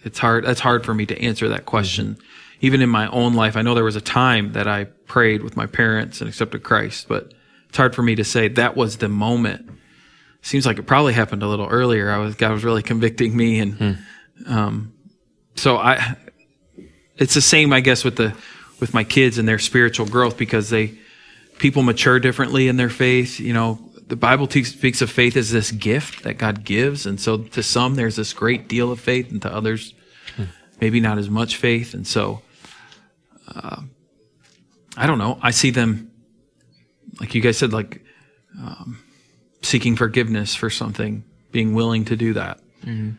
[0.04, 0.46] It's hard.
[0.46, 2.18] That's hard for me to answer that question.
[2.62, 5.56] Even in my own life, I know there was a time that I prayed with
[5.58, 7.34] my parents and accepted Christ, but
[7.70, 9.70] it's hard for me to say that was the moment.
[10.46, 12.12] Seems like it probably happened a little earlier.
[12.12, 13.98] I was God was really convicting me, and
[14.46, 14.94] um,
[15.56, 16.16] so I.
[17.18, 18.36] It's the same, I guess, with the
[18.80, 21.00] with my kids and their spiritual growth because they
[21.58, 23.40] people mature differently in their faith.
[23.40, 27.20] You know, the Bible te- speaks of faith as this gift that God gives, and
[27.20, 29.96] so to some there's this great deal of faith, and to others
[30.80, 31.96] maybe not as much faith.
[31.96, 32.42] And so,
[33.48, 33.82] uh,
[34.96, 35.40] I don't know.
[35.42, 36.12] I see them,
[37.20, 38.04] like you guys said, like
[38.60, 39.02] um,
[39.66, 42.60] seeking forgiveness for something, being willing to do that.
[42.84, 43.12] Mm-hmm.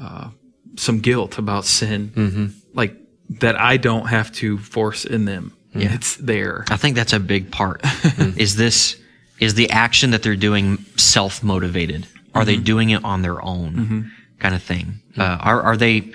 [0.00, 0.30] Uh,
[0.76, 2.46] some guilt about sin, mm-hmm.
[2.74, 2.94] like
[3.40, 5.56] that I don't have to force in them.
[5.74, 5.94] Yeah.
[5.94, 6.64] It's there.
[6.70, 7.82] I think that's a big part.
[8.36, 8.96] is this
[9.40, 12.06] is the action that they're doing self motivated?
[12.34, 15.00] Are they doing it on their own, kind of thing?
[15.16, 16.12] Uh, are are they?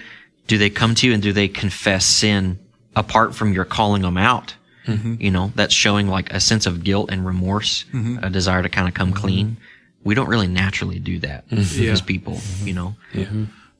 [0.47, 2.59] Do they come to you and do they confess sin
[2.95, 4.55] apart from your calling them out?
[4.87, 5.15] Mm-hmm.
[5.19, 8.23] You know, that's showing like a sense of guilt and remorse, mm-hmm.
[8.23, 9.21] a desire to kind of come mm-hmm.
[9.21, 9.57] clean.
[10.03, 11.91] We don't really naturally do that Yeah.
[11.91, 12.95] as people, you know.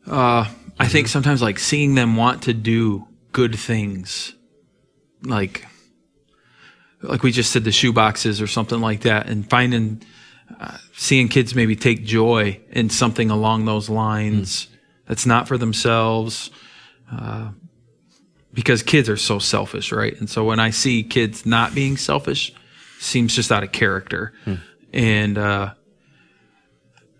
[0.05, 0.45] Uh,
[0.79, 4.33] I think sometimes like seeing them want to do good things,
[5.23, 5.65] like
[7.01, 10.03] like we just said the shoe boxes or something like that, and finding
[10.59, 14.69] uh, seeing kids maybe take joy in something along those lines mm.
[15.07, 16.51] that's not for themselves.
[17.11, 17.51] Uh,
[18.53, 20.17] because kids are so selfish, right?
[20.19, 22.53] And so when I see kids not being selfish,
[22.99, 24.33] seems just out of character.
[24.93, 25.73] And uh,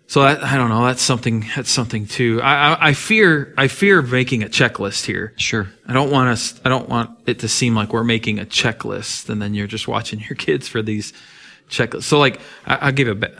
[0.06, 0.84] so that, I don't know.
[0.84, 1.46] That's something.
[1.56, 2.40] That's something too.
[2.42, 3.54] I, I, I fear.
[3.56, 5.32] I fear making a checklist here.
[5.38, 5.68] Sure.
[5.88, 6.60] I don't want us.
[6.66, 9.88] I don't want it to seem like we're making a checklist, and then you're just
[9.88, 11.14] watching your kids for these
[11.70, 12.02] checklists.
[12.02, 13.34] So, like, I, I'll give a bit.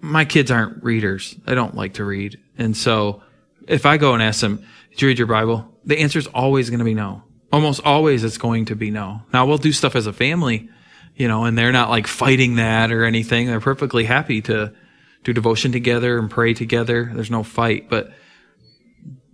[0.00, 1.36] My kids aren't readers.
[1.44, 3.22] They don't like to read, and so
[3.68, 6.70] if I go and ask them, "Did you read your Bible?" The answer is always
[6.70, 7.22] going to be no.
[7.52, 9.22] Almost always, it's going to be no.
[9.32, 10.68] Now we'll do stuff as a family,
[11.16, 13.46] you know, and they're not like fighting that or anything.
[13.46, 14.72] They're perfectly happy to
[15.24, 17.10] do devotion together and pray together.
[17.12, 18.12] There's no fight, but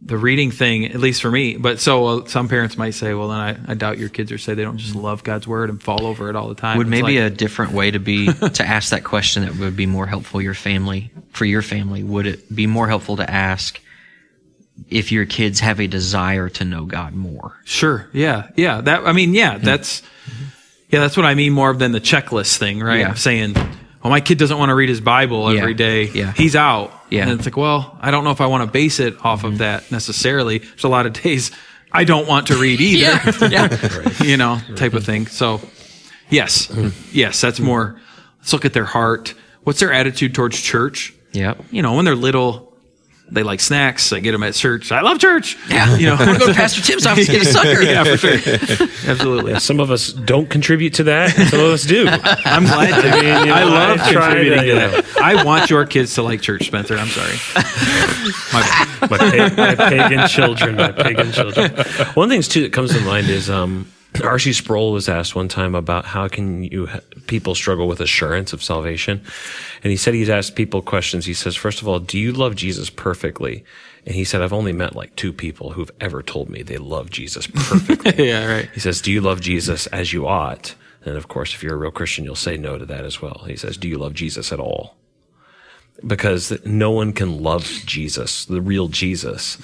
[0.01, 1.57] the reading thing, at least for me.
[1.57, 4.39] But so uh, some parents might say, well, then I, I doubt your kids or
[4.39, 6.79] say they don't just love God's word and fall over it all the time.
[6.79, 9.77] Would It's maybe like, a different way to be to ask that question that would
[9.77, 12.05] be more helpful your family for your family?
[12.05, 13.81] Would it be more helpful to ask
[14.89, 17.57] if your kids have a desire to know God more?
[17.65, 18.81] sure, yeah, yeah.
[18.81, 20.03] That I mean, yeah, that's
[20.91, 23.01] yeah, that's what I mean more than the checklist thing, right?
[23.01, 23.11] Yeah.
[23.11, 25.61] Of saying, well, my kid doesn't want to read his Bible Yeah.
[25.61, 26.05] every day.
[26.05, 26.33] Yeah.
[26.33, 26.93] he's out.
[27.11, 27.23] Yeah.
[27.23, 29.51] and it's like, well, I don't know if I want to base it off of
[29.51, 29.59] mm-hmm.
[29.59, 30.59] that necessarily.
[30.59, 31.51] There's a lot of days
[31.93, 33.47] I don't want to read either.
[33.51, 34.23] yeah.
[34.23, 35.27] you know, type of thing.
[35.27, 35.61] So,
[36.31, 36.89] yes, mm-hmm.
[37.13, 38.01] yes, that's more.
[38.39, 39.35] Let's look at their heart.
[39.65, 41.13] What's their attitude towards church?
[41.33, 41.55] Yeah.
[41.73, 42.76] You know, when they're little,
[43.29, 44.13] they like snacks.
[44.13, 44.93] I get them at church.
[44.93, 45.57] I love church.
[45.69, 45.97] Yeah.
[45.97, 47.83] You know, I want to go to Pastor Tim's office and get a sucker.
[47.83, 48.89] yeah, for sure.
[49.11, 49.59] Absolutely.
[49.59, 52.07] Some of us don't contribute to that, and some of us do.
[52.45, 53.09] I'm glad to.
[53.09, 54.91] I mean, you I love I contributing to, to you know.
[54.91, 55.17] that.
[55.19, 56.97] I want your kids to like church, Spencer.
[56.97, 57.37] I'm sorry.
[58.53, 61.73] My my, pa- my pagan children, my pagan children.
[62.15, 63.91] One of the things too that comes to mind is um,
[64.25, 64.53] R.C.
[64.53, 66.89] Sproul was asked one time about how can you
[67.27, 69.23] people struggle with assurance of salvation,
[69.83, 71.27] and he said he's asked people questions.
[71.27, 73.65] He says, first of all, do you love Jesus perfectly?
[74.07, 77.11] And he said, I've only met like two people who've ever told me they love
[77.11, 78.29] Jesus perfectly.
[78.29, 78.71] yeah, right.
[78.73, 80.77] He says, Do you love Jesus as you ought?
[81.05, 83.45] And of course, if you're a real Christian, you'll say no to that as well.
[83.47, 84.97] He says, Do you love Jesus at all?
[86.07, 89.59] Because no one can love Jesus, the real Jesus,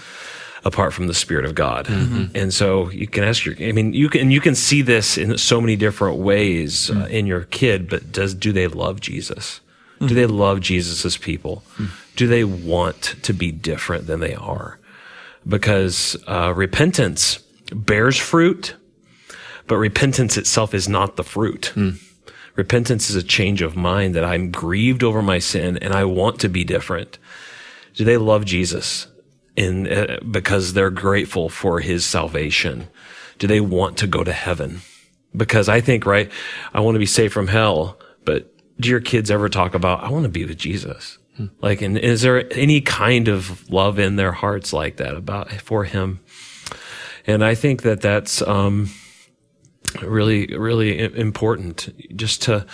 [0.65, 1.87] apart from the Spirit of God.
[1.87, 2.37] Mm-hmm.
[2.37, 5.37] And so you can ask your, I mean, you can, you can see this in
[5.39, 7.11] so many different ways uh, mm.
[7.11, 9.61] in your kid, but does, do they love Jesus?
[9.99, 10.15] Do mm.
[10.15, 11.65] they love Jesus as people?
[11.79, 11.91] Mm.
[12.17, 14.79] Do they want to be different than they are?
[15.49, 17.39] Because uh, repentance
[17.75, 18.77] bears fruit,
[19.67, 21.73] but repentance itself is not the fruit.
[22.55, 26.39] Repentance is a change of mind that I'm grieved over my sin and I want
[26.41, 27.19] to be different.
[27.95, 29.07] Do they love Jesus
[29.57, 32.89] in uh, because they're grateful for his salvation?
[33.39, 34.81] Do they want to go to heaven?
[35.37, 36.31] Because I think, right,
[36.75, 40.11] I want to be saved from hell, but do your kids ever talk about, I
[40.11, 41.19] want to be with Jesus?
[41.61, 45.85] Like, and is there any kind of love in their hearts like that about for
[45.85, 46.21] him?
[47.27, 48.91] And I think that that's, um,
[50.01, 52.67] really, really important just to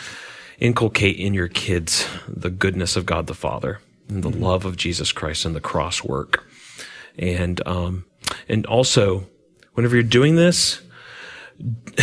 [0.59, 5.13] inculcate in your kids the goodness of God the Father and the love of Jesus
[5.13, 6.48] Christ and the cross work.
[7.19, 8.05] And, um,
[8.49, 9.27] and also
[9.75, 10.81] whenever you're doing this,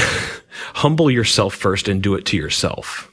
[0.73, 3.11] humble yourself first and do it to yourself.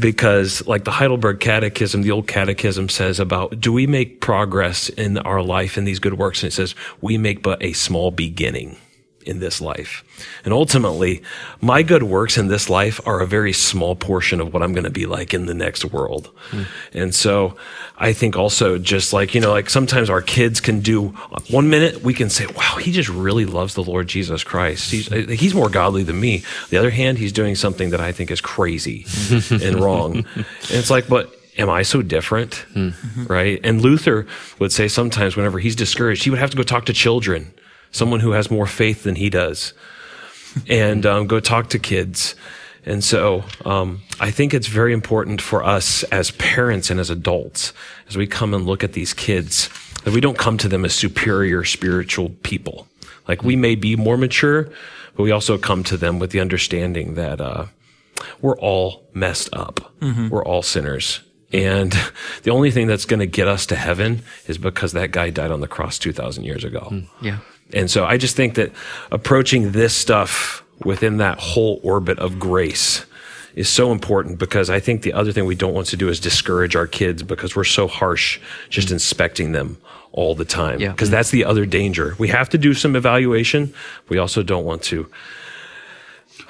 [0.00, 5.18] Because, like the Heidelberg Catechism, the old catechism says about do we make progress in
[5.18, 6.42] our life in these good works?
[6.42, 8.78] And it says, we make but a small beginning
[9.22, 10.04] in this life.
[10.44, 11.22] And ultimately,
[11.60, 14.84] my good works in this life are a very small portion of what I'm going
[14.84, 16.30] to be like in the next world.
[16.50, 16.62] Hmm.
[16.92, 17.56] And so
[17.98, 21.70] I think also just like, you know, like sometimes our kids can do uh, one
[21.70, 24.90] minute we can say, wow, he just really loves the Lord Jesus Christ.
[24.90, 25.30] He's, hmm.
[25.30, 26.44] uh, he's more godly than me.
[26.70, 29.06] The other hand, he's doing something that I think is crazy
[29.50, 30.24] and wrong.
[30.34, 32.54] And it's like, but am I so different?
[32.72, 32.90] Hmm.
[33.26, 33.60] Right.
[33.62, 34.26] And Luther
[34.58, 37.52] would say sometimes whenever he's discouraged, he would have to go talk to children,
[37.92, 39.72] someone who has more faith than he does,
[40.68, 42.34] and um, go talk to kids.
[42.84, 47.72] And so um, I think it's very important for us as parents and as adults,
[48.08, 49.70] as we come and look at these kids,
[50.04, 52.88] that we don't come to them as superior spiritual people.
[53.28, 54.68] Like we may be more mature,
[55.16, 57.66] but we also come to them with the understanding that uh,
[58.40, 59.94] we're all messed up.
[60.28, 61.20] We're all sinners.
[61.52, 61.92] And
[62.42, 65.52] the only thing that's going to get us to heaven is because that guy died
[65.52, 67.02] on the cross 2,000 years ago.
[67.20, 67.38] Yeah.
[67.72, 68.72] And so I just think that
[69.10, 73.06] approaching this stuff within that whole orbit of grace
[73.54, 76.20] is so important because I think the other thing we don't want to do is
[76.20, 78.94] discourage our kids because we're so harsh just mm-hmm.
[78.94, 79.78] inspecting them
[80.12, 80.80] all the time.
[80.80, 80.90] Yeah.
[80.90, 82.14] Because that's the other danger.
[82.18, 83.74] We have to do some evaluation.
[84.08, 85.10] We also don't want to.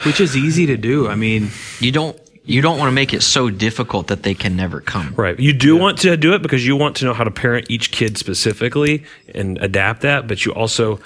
[0.04, 1.08] Which is easy to do.
[1.08, 4.56] I mean, You don't you don't want to make it so difficult that they can
[4.56, 5.14] never come.
[5.14, 5.38] Right.
[5.38, 7.92] You do want to do it because you want to know how to parent each
[7.92, 10.98] kid specifically and adapt that, but you also,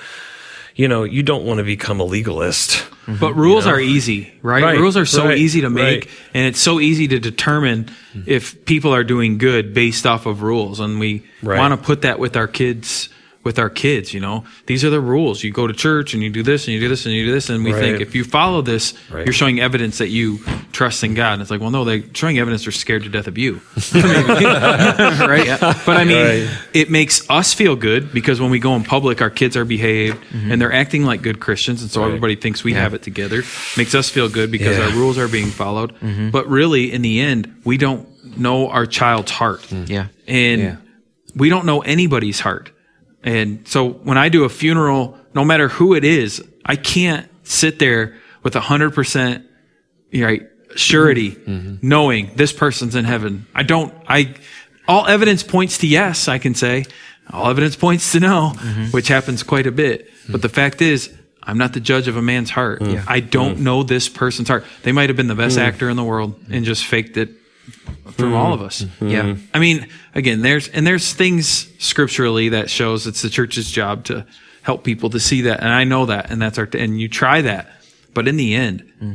[0.75, 2.70] you know, you don't want to become a legalist.
[3.07, 3.16] Mm-hmm.
[3.20, 4.62] But rules are easy, right?
[4.62, 6.14] Right, Rules are so right, easy to make, right.
[6.35, 8.22] and it's so easy to determine mm-hmm.
[8.27, 10.81] if people are doing good based off of rules.
[10.81, 11.59] And we Right.
[11.59, 13.11] want to put that with our kids.
[13.46, 15.44] With our kids, you know, these are the rules.
[15.44, 17.32] You go to church and you do this and you do this and you do
[17.32, 17.80] this, and we Right.
[17.80, 19.24] think if you follow this, Right.
[19.24, 20.40] you're showing evidence that you
[20.72, 21.35] trust in God.
[21.35, 23.61] And it's like, well, no, they're showing evidence they're scared to death of you,
[23.94, 25.59] right?
[25.87, 26.48] But I mean, Right.
[26.74, 30.18] it makes us feel good because when we go in public, our kids are behaved
[30.32, 30.50] mm-hmm.
[30.50, 33.44] and they're acting like good Christians, and so everybody thinks we have it together.
[33.76, 34.87] Makes us feel good because Yeah.
[34.87, 35.92] our rules are being followed.
[36.00, 36.30] Mm-hmm.
[36.30, 38.06] But really, in the end, we don't
[38.37, 39.88] know our child's heart, mm.
[39.88, 40.06] Yeah.
[40.26, 40.76] and Yeah.
[41.37, 42.70] we don't know anybody's heart.
[43.27, 47.81] And so when I do a funeral, no matter who it is, I can't sit
[47.81, 49.45] there with a hundred percent
[50.15, 51.87] right surety, mm-hmm.
[51.87, 53.47] knowing this person's in heaven.
[53.53, 53.93] I don't.
[54.09, 54.37] I
[54.87, 56.29] all evidence points to yes.
[56.29, 56.85] I can say
[57.29, 58.85] all evidence points to no, mm-hmm.
[58.93, 60.09] which happens quite a bit.
[60.27, 60.33] Hmm.
[60.33, 61.12] But the fact is.
[61.49, 62.83] I'm not the judge of a man's heart.
[62.83, 62.97] Hmm.
[63.07, 63.62] I don't hmm.
[63.62, 64.65] know this person's heart.
[64.83, 67.31] They might have been the best actor in the world and just faked it
[68.12, 68.35] from hmm.
[68.35, 68.83] all of us.
[68.98, 69.09] Hmm.
[69.09, 69.37] Yeah.
[69.55, 74.26] I mean, again, there's and there's things scripturally that shows it's the church's job to
[74.62, 77.42] help people to see that, and I know that, and that's our and you try
[77.42, 77.70] that,
[78.14, 79.12] but in the end, hmm.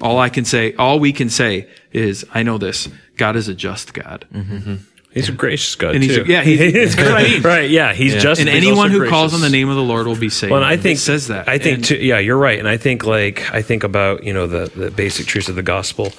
[0.00, 2.88] All I can say, all we can say is, I know this.
[3.16, 4.26] God is a just God.
[4.32, 4.76] Mm-hmm.
[5.12, 6.22] He's a gracious God And he's too.
[6.22, 7.42] a- yeah, he's- that's what I mean.
[7.42, 7.68] right.
[7.68, 9.82] Yeah, he's just And but he's anyone also who calls on the name of the
[9.82, 10.52] Lord will be saved.
[10.52, 11.48] Well, and I It think says that.
[11.48, 11.96] I think And- too.
[11.96, 12.58] Yeah, you're right.
[12.58, 15.62] And I think like I think about you know the the basic truths of the
[15.62, 16.12] gospel,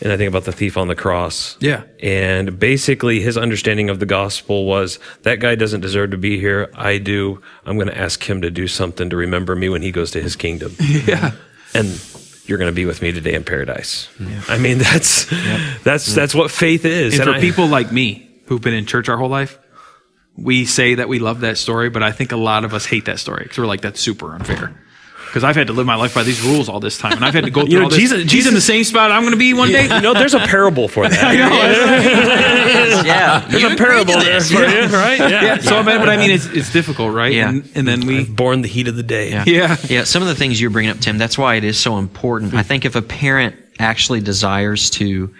[0.00, 1.56] and I think about the thief on the cross.
[1.60, 1.82] Yeah.
[2.02, 6.70] And basically, his understanding of the gospel was that guy doesn't deserve to be here.
[6.74, 7.42] I do.
[7.66, 10.22] I'm going to ask him to do something to remember me when he goes to
[10.22, 10.76] his kingdom.
[11.06, 11.32] Yeah.
[11.72, 11.88] And
[12.44, 14.08] you're going to be with me today in paradise.
[14.18, 14.42] Yeah.
[14.48, 15.24] I mean, that's
[15.82, 16.14] that's mm.
[16.14, 17.14] that's what faith is.
[17.18, 19.58] And for I- people like me who've been in church our whole life,
[20.36, 23.04] we say that we love that story, but I think a lot of us hate
[23.04, 24.74] that story because we're like, that's super unfair.
[25.30, 27.34] Because I've had to live my life by these rules all this time, and I've
[27.34, 27.98] had to go through know, all this.
[27.98, 29.84] Jesus- He's Jesus- in the same spot I'm going to be one day.
[29.84, 31.34] you know, there's a parable for that.
[33.06, 33.46] yeah.
[33.48, 35.18] There's a parable there for you, right?
[35.18, 35.42] Yeah.
[35.42, 35.58] Yeah.
[35.58, 37.32] So, but I mean, it's, it's difficult, right?
[37.32, 37.48] Yeah.
[37.50, 39.30] And, and then we've Born the heat of the day.
[39.30, 39.44] Yeah.
[39.46, 39.76] Yeah.
[39.88, 40.04] Yeah.
[40.04, 42.54] Some of the things you're bringing up, Tim, that's why it is so important.
[42.54, 45.32] I think if a parent actually desires to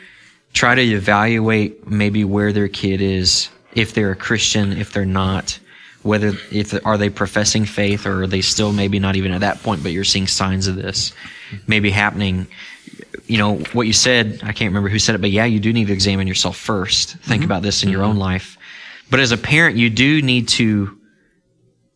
[0.53, 5.59] try to evaluate maybe where their kid is, if they're a Christian, if they're not,
[6.03, 9.63] whether, if, are they professing faith or are they still maybe not even at that
[9.63, 11.13] point, but you're seeing signs of this
[11.67, 12.47] maybe happening.
[13.27, 15.73] You know, what you said, I can't remember who said it, but yeah, you do
[15.73, 17.17] need to examine yourself first.
[17.17, 17.45] Think mm-hmm.
[17.45, 18.21] about this in your own mm-hmm.
[18.21, 18.59] life.
[19.11, 20.97] But as a parent, you do need to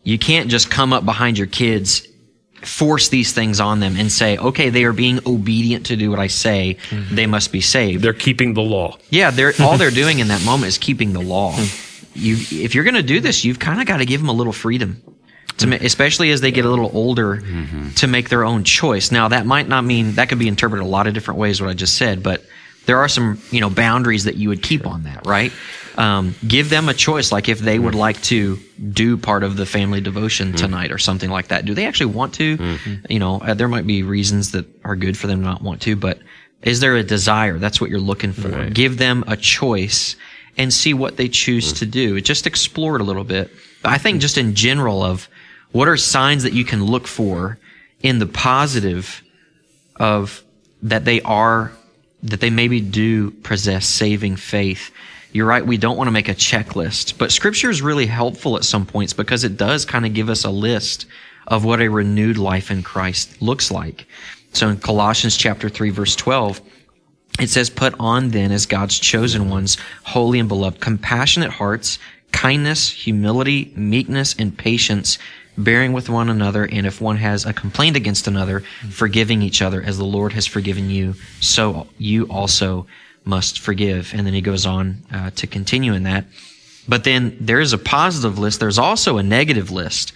[0.02, 2.06] you can't just come up behind your kids,
[2.60, 6.18] force these things on them, and say, okay, they are being obedient to do what
[6.18, 6.76] I say.
[6.90, 7.14] Mm-hmm.
[7.14, 8.04] They must be saved.
[8.04, 8.98] They're keeping the law.
[9.08, 11.52] yeah, they're all they're doing in that moment is keeping the law.
[11.54, 11.93] Hmm.
[12.14, 14.32] You, if you're going to do this, you've kind of got to give them a
[14.32, 15.02] little freedom.
[15.66, 17.40] Ma- especially as they get a little older,
[17.96, 19.12] to make their own choice.
[19.12, 21.60] Now, that might not mean that could be interpreted a lot of different ways.
[21.60, 22.44] What I just said, but
[22.86, 25.52] there are some you know boundaries that you would keep on that, right?
[25.96, 28.58] Um, give them a choice, like if they would like to
[28.90, 31.64] do part of the family devotion tonight or something like that.
[31.66, 32.78] Do they actually want to?
[33.08, 35.82] You know, uh, there might be reasons that are good for them to not want
[35.82, 36.18] to, but
[36.62, 37.58] is there a desire?
[37.60, 38.48] That's what you're looking for.
[38.70, 40.16] Give them a choice
[40.56, 42.16] and see what they choose to do.
[42.16, 42.24] Mm-hmm.
[42.24, 43.50] Just explore it a little bit.
[43.84, 45.28] I think just in general of
[45.72, 47.58] what are signs that you can look for
[48.02, 49.22] in the positive
[49.96, 50.42] of
[50.82, 51.72] that they are
[52.22, 54.90] that they maybe do possess saving faith.
[55.32, 58.64] You're right, we don't want to make a checklist, but scripture is really helpful at
[58.64, 61.06] some points because it does kind of give us a list
[61.48, 64.06] of what a renewed life in Christ looks like.
[64.52, 66.60] So in Colossians chapter 3 verse 12,
[67.40, 71.98] it says, Put on then as God's chosen ones, holy and beloved, compassionate hearts,
[72.32, 75.18] kindness, humility, meekness, and patience,
[75.56, 79.82] bearing with one another, and if one has a complaint against another, forgiving each other
[79.82, 82.86] as the Lord has forgiven you, so you also
[83.24, 84.12] must forgive.
[84.14, 86.24] And then he goes on uh, to continue in that.
[86.86, 88.60] But then there is a positive list.
[88.60, 90.12] There's also a negative list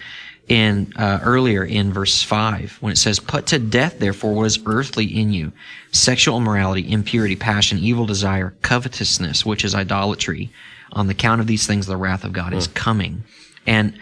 [0.48, 4.58] in uh, earlier in verse 5 when it says put to death therefore what is
[4.64, 5.52] earthly in you
[5.92, 10.50] sexual immorality impurity passion evil desire covetousness which is idolatry.
[10.92, 13.24] On the count of these things the wrath of god is coming.
[13.66, 13.98] And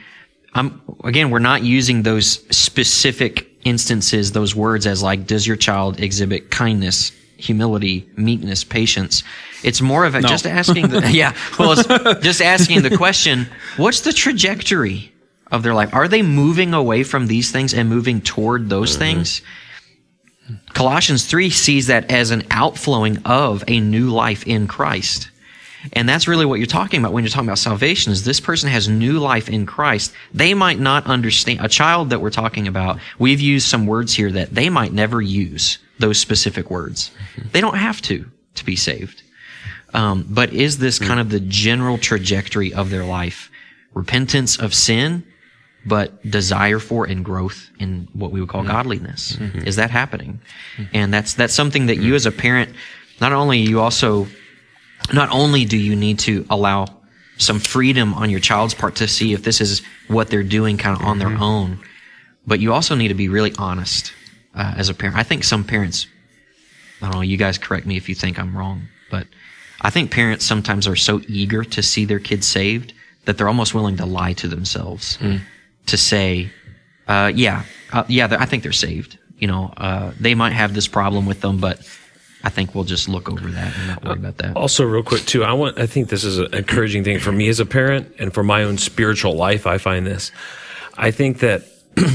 [0.55, 5.99] I'm, again we're not using those specific instances those words as like does your child
[6.01, 9.25] exhibit kindness humility meekness patience?
[9.65, 14.03] It's more of a just asking the yeah well it's just asking the question what's
[14.03, 15.13] the trajectory
[15.51, 19.01] of their life are they moving away from these things and moving toward those mm-hmm.
[19.01, 19.43] things
[20.73, 25.31] colossians 3 sees that as an outflowing of a new life in christ
[25.93, 28.69] and that's really what you're talking about when you're talking about salvation is this person
[28.71, 30.13] has new life in Christ.
[30.33, 32.99] They might not understand a child that we're talking about.
[33.19, 37.11] We've used some words here that they might never use those specific words.
[37.37, 37.49] Mm-hmm.
[37.53, 39.23] They don't have to to be saved.
[39.95, 41.21] Um, but is this kind mm.
[41.21, 43.51] of the general trajectory of their life?
[43.95, 45.25] Repentance of sin,
[45.87, 48.73] but desire for and growth in what we would call mm-hmm.
[48.73, 49.37] godliness.
[49.37, 49.67] Mm-hmm.
[49.67, 50.41] Is that happening?
[50.77, 50.97] Mm-hmm.
[50.97, 52.75] And that's that's something that you as a parent,
[53.21, 54.27] not only you also
[55.13, 56.87] not only do you need to allow
[57.39, 60.99] some freedom on your child's part to see if this is what they're doing kind
[60.99, 61.79] of on their own,
[62.47, 64.13] but you also need to be really honest
[64.55, 65.19] uh, as a parent.
[65.19, 66.07] I think some parents,
[67.03, 69.27] I don't know, you guys correct me if you think I'm wrong, but
[69.83, 72.95] I think parents sometimes are so eager to see their kids saved
[73.27, 75.41] that they're almost willing to lie to themselves mm.
[75.87, 76.51] To say,
[77.09, 79.19] uh, yeah, uh, yeah, I think they're saved.
[79.39, 81.79] You know, uh, they might have this problem with them, but
[82.43, 84.57] I think we'll just look over that and not worry about that.
[84.57, 85.79] Also, real quick too, I want.
[85.79, 88.63] I think this is an encouraging thing for me as a parent and for my
[88.63, 89.67] own spiritual life.
[89.67, 90.31] I find this.
[90.97, 91.65] I think that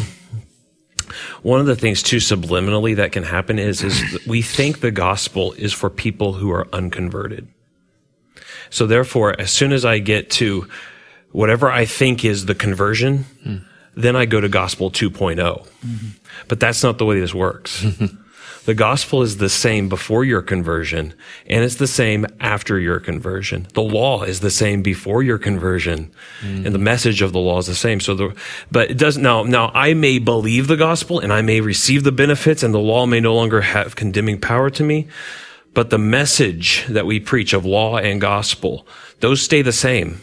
[1.41, 5.53] one of the things too subliminally that can happen is is we think the gospel
[5.53, 7.47] is for people who are unconverted.
[8.69, 10.67] So therefore, as soon as I get to
[11.31, 13.25] whatever I think is the conversion,
[13.95, 15.67] then I go to gospel 2.0.
[16.47, 17.85] But that's not the way this works.
[18.65, 21.15] The gospel is the same before your conversion,
[21.47, 23.67] and it's the same after your conversion.
[23.73, 26.11] The law is the same before your conversion,
[26.43, 26.83] and the mm.
[26.83, 27.99] message of the law is the same.
[27.99, 28.35] So the,
[28.69, 29.43] but it doesn't now.
[29.43, 33.07] Now I may believe the gospel, and I may receive the benefits, and the law
[33.07, 35.07] may no longer have condemning power to me.
[35.73, 38.85] But the message that we preach of law and gospel,
[39.21, 40.21] those stay the same.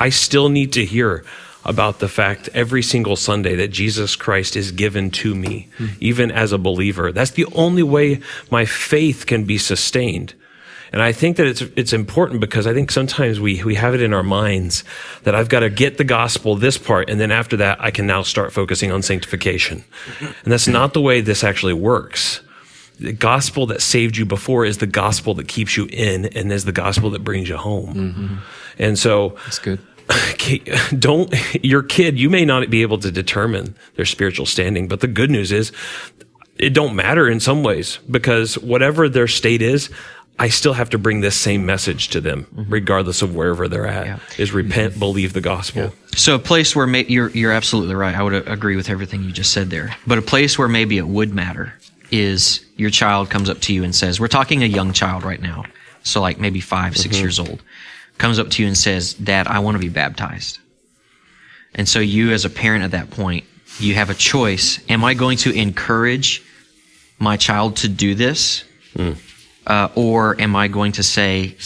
[0.00, 1.24] I still need to hear
[1.64, 5.88] about the fact every single Sunday that Jesus Christ is given to me, hmm.
[6.00, 7.12] even as a believer.
[7.12, 8.20] That's the only way
[8.50, 10.34] my faith can be sustained.
[10.92, 14.02] And I think that it's it's important because I think sometimes we we have it
[14.02, 14.82] in our minds
[15.22, 18.06] that I've got to get the gospel this part and then after that I can
[18.06, 19.84] now start focusing on sanctification.
[20.20, 22.40] And that's not the way this actually works.
[22.98, 26.64] The gospel that saved you before is the gospel that keeps you in and is
[26.64, 27.94] the gospel that brings you home.
[27.94, 28.36] Mm-hmm.
[28.78, 29.78] And so That's good.
[30.98, 31.32] Don't
[31.64, 35.30] your kid you may not be able to determine their spiritual standing but the good
[35.30, 35.72] news is
[36.58, 39.88] it don't matter in some ways because whatever their state is
[40.38, 42.70] i still have to bring this same message to them mm-hmm.
[42.70, 44.18] regardless of wherever they're at Yeah.
[44.38, 45.00] is repent mm-hmm.
[45.00, 45.92] believe the gospel.
[46.16, 48.14] So a place where may, you're you're absolutely right.
[48.14, 49.94] I would agree with everything you just said there.
[50.06, 51.72] But a place where maybe it would matter
[52.10, 55.40] is your child comes up to you and says, "We're talking a young child right
[55.40, 55.64] now,
[56.02, 57.22] so like maybe 5 six mm-hmm.
[57.22, 57.62] years old,
[58.20, 60.58] comes up to you and says, "Dad, I want to be baptized."
[61.74, 63.44] And so you, as a parent at that point,
[63.78, 66.42] you have a choice: Am I going to encourage
[67.18, 68.64] my child to do this,
[69.66, 71.56] uh, or am I going to say,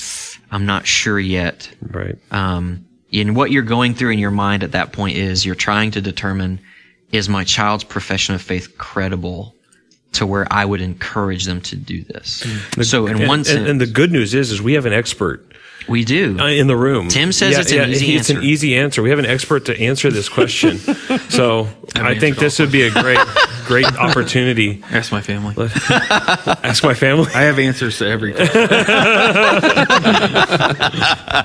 [0.50, 1.68] "I'm not sure yet"?
[1.82, 5.54] right um, in what you're going through in your mind at that point is you're
[5.54, 6.60] trying to determine
[7.12, 9.54] is my child's profession of faith credible
[10.12, 12.44] to where I would encourage them to do this.
[12.82, 14.92] So in and, one and, sense, and the good news is is we have an
[14.92, 15.53] expert
[15.88, 16.38] we do.
[16.38, 17.08] uh, in the room.
[17.08, 18.20] Tim says it's an easy answer.
[18.20, 19.02] It's an easy answer.
[19.02, 20.78] We have an expert to answer this question.
[21.28, 23.18] so I think this would be a great,
[23.66, 24.82] great opportunity.
[24.90, 25.54] Ask my family.
[25.90, 27.30] Ask my family.
[27.34, 28.32] I have answers to every.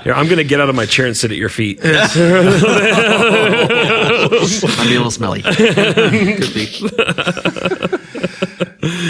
[0.03, 1.79] Here, I'm going to get out of my chair and sit at your feet.
[1.83, 2.13] I'd
[4.87, 5.41] be a little smelly.
[5.41, 6.67] Could be.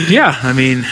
[0.09, 0.84] yeah, I mean,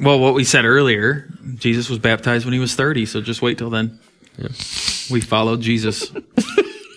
[0.00, 3.58] well, what we said earlier, Jesus was baptized when he was 30, so just wait
[3.58, 3.98] till then.
[5.10, 6.12] We followed Jesus.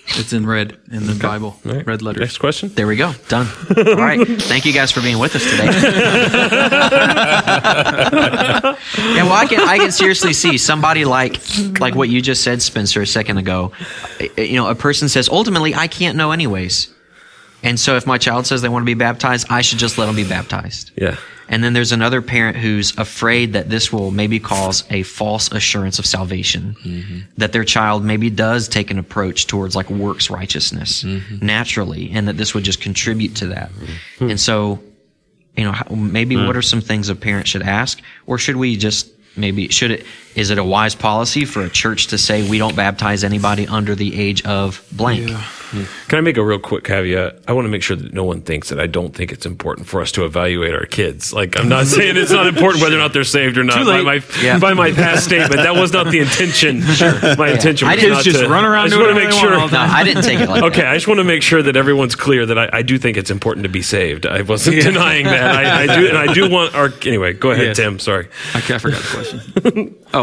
[0.09, 1.85] it's in red in the Bible, All right.
[1.85, 2.21] red letters.
[2.21, 2.69] Next question.
[2.73, 3.13] There we go.
[3.29, 3.47] Done.
[3.77, 4.27] All right.
[4.27, 5.65] Thank you guys for being with us today.
[8.05, 11.39] yeah, well, I can I can seriously see somebody like
[11.79, 13.71] like what you just said, Spencer, a second ago.
[14.37, 16.93] You know, a person says, ultimately, I can't know anyways.
[17.63, 20.07] And so, if my child says they want to be baptized, I should just let
[20.07, 20.91] them be baptized.
[20.95, 21.17] Yeah.
[21.51, 25.99] And then there's another parent who's afraid that this will maybe cause a false assurance
[25.99, 27.19] of salvation, mm-hmm.
[27.37, 31.45] that their child maybe does take an approach towards like works righteousness mm-hmm.
[31.45, 33.69] naturally, and that this would just contribute to that.
[33.69, 34.29] Mm-hmm.
[34.29, 34.81] And so,
[35.57, 36.47] you know, maybe mm.
[36.47, 40.05] what are some things a parent should ask, or should we just maybe should it
[40.35, 43.95] is it a wise policy for a church to say we don't baptize anybody under
[43.95, 45.29] the age of blank?
[45.29, 45.83] Hmm.
[46.09, 47.39] Can I make a real quick caveat?
[47.47, 49.87] I want to make sure that no one thinks that I don't think it's important
[49.87, 51.31] for us to evaluate our kids.
[51.31, 53.77] Like, I'm not saying it's not important whether or not they're saved or not.
[53.77, 54.59] Too By my, Yeah.
[54.59, 56.81] by my past statement, that was not the intention.
[56.81, 57.13] Sure.
[57.37, 59.25] My intention I was didn't not just to- run around I just doing want to
[59.25, 59.59] whatever make they want sure.
[59.61, 60.91] all the No, I didn't take it like Okay, that.
[60.91, 63.31] I just want to make sure that everyone's clear that I, I do think it's
[63.31, 64.25] important to be saved.
[64.25, 65.51] I wasn't denying that.
[65.55, 66.89] I, I do, and I do want our.
[67.05, 67.77] Anyway, go ahead, Yes.
[67.77, 67.97] Tim.
[67.99, 68.27] Sorry.
[68.53, 69.95] I, I forgot the question.
[70.13, 70.20] oh,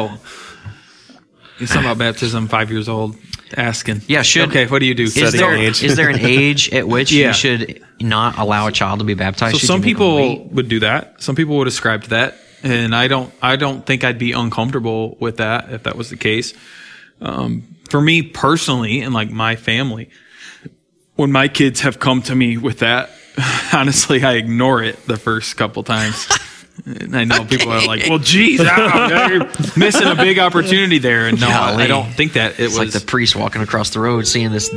[1.60, 2.46] it's something about baptism.
[2.48, 3.16] Five years old,
[3.56, 4.02] asking.
[4.06, 5.04] Yeah, should Okay, what do you do?
[5.04, 5.82] Is Setting there, age.
[5.82, 7.28] is there an age at which Yeah.
[7.28, 9.54] you should not allow a child to be baptized?
[9.54, 10.32] So Should some you make them wait?
[10.38, 11.22] people would do that.
[11.22, 13.32] Some people would ascribe to that, and I don't.
[13.42, 16.54] I don't think I'd be uncomfortable with that if that was the case.
[17.20, 20.10] Um, for me personally, and like my family,
[21.16, 23.10] when my kids have come to me with that,
[23.72, 26.28] honestly, I ignore it the first couple times.
[26.86, 31.26] And I know people are like, "Well, geez, ow, you're missing a big opportunity there."
[31.26, 31.84] And no, I, Golly.
[31.84, 32.94] I don't think that it It's was.
[32.94, 34.72] like the priest walking across the road, seeing this,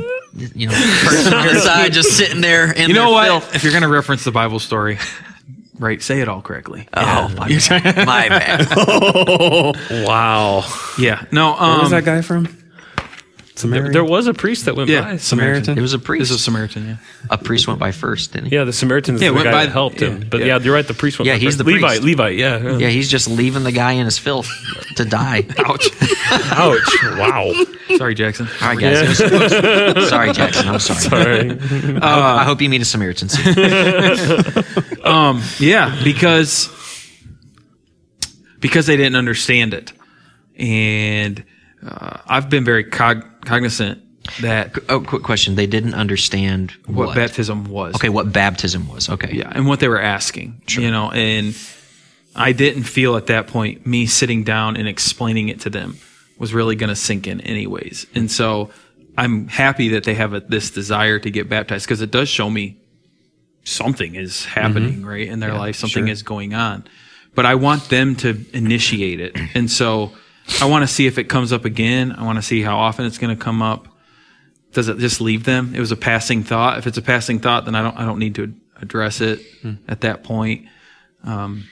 [0.56, 0.74] you know,
[1.04, 2.72] person on the side just sitting there.
[2.72, 3.26] In you know their what?
[3.43, 3.56] filth.
[3.56, 4.97] If you're going to reference the Bible story,
[5.80, 6.88] right, say it all correctly.
[6.93, 7.95] Oh, my bad.
[8.08, 10.06] my bad.
[10.06, 10.64] Wow.
[10.97, 11.26] Yeah.
[11.32, 11.52] No.
[11.54, 12.47] Where Um, was that guy from?
[13.54, 13.91] There, Samaritan.
[13.91, 15.18] there was a priest that went Yeah, by.
[15.18, 15.78] Samaritan.
[15.78, 16.22] It was a priest.
[16.22, 16.32] This priest.
[16.32, 16.88] is a Samaritan.
[16.88, 16.95] Yeah.
[17.30, 18.56] a priest went by first, didn't he?
[18.56, 20.20] Yeah, the Samaritan's Yeah, the went guy by- that helped him.
[20.20, 20.45] yeah, but yeah.
[20.45, 20.60] yeah.
[20.60, 20.88] you're right.
[20.88, 21.58] The priest went Yeah, by he's first.
[21.60, 21.88] the Levi.
[21.88, 22.04] priest.
[22.04, 22.30] Levi.
[22.30, 22.58] Yeah.
[22.64, 22.78] yeah.
[22.78, 24.49] Yeah, he's just leaving the guy in his filth
[24.95, 25.45] to die.
[25.60, 25.89] Ouch.
[26.32, 26.97] Ouch.
[27.04, 27.52] Wow.
[27.97, 28.47] Sorry, Jackson.
[28.62, 29.20] All right, guys.
[29.20, 29.32] it
[29.93, 30.68] was sorry, Jackson.
[30.70, 30.99] I'm sorry.
[31.02, 31.49] Sorry.
[31.52, 33.54] I, hope, I hope you meet a Samaritan soon.
[35.60, 36.70] Yeah, because
[38.60, 39.91] because they didn't understand it,
[40.58, 41.43] and
[41.86, 44.01] uh, I've been very cog- cognizant
[44.41, 45.55] that Oh, quick question.
[45.55, 47.95] They didn't understand what, what, baptism was.
[47.95, 49.09] Okay, what baptism was.
[49.09, 49.31] Okay.
[49.33, 51.55] Yeah, and what they were asking, you know, and
[52.35, 55.97] I didn't feel at that point me sitting down and explaining it to them
[56.37, 58.07] was really going to sink in anyways.
[58.15, 58.71] And so
[59.17, 62.49] I'm happy that they have a, this desire to get baptized because it does show
[62.49, 62.77] me
[63.63, 64.59] something is mm-hmm.
[64.59, 66.11] happening right in their life, something sure.
[66.11, 66.83] is going on.
[67.35, 69.37] But I want them to initiate it.
[69.55, 70.13] And so
[70.61, 72.11] I want to see if it comes up again.
[72.11, 73.87] I want to see how often it's going to come up.
[74.73, 75.73] Does it just leave them?
[75.75, 76.77] It was a passing thought.
[76.77, 79.41] If it's a passing thought, then I don't I don't need to address it
[79.87, 80.67] at that point.
[81.23, 81.65] Um,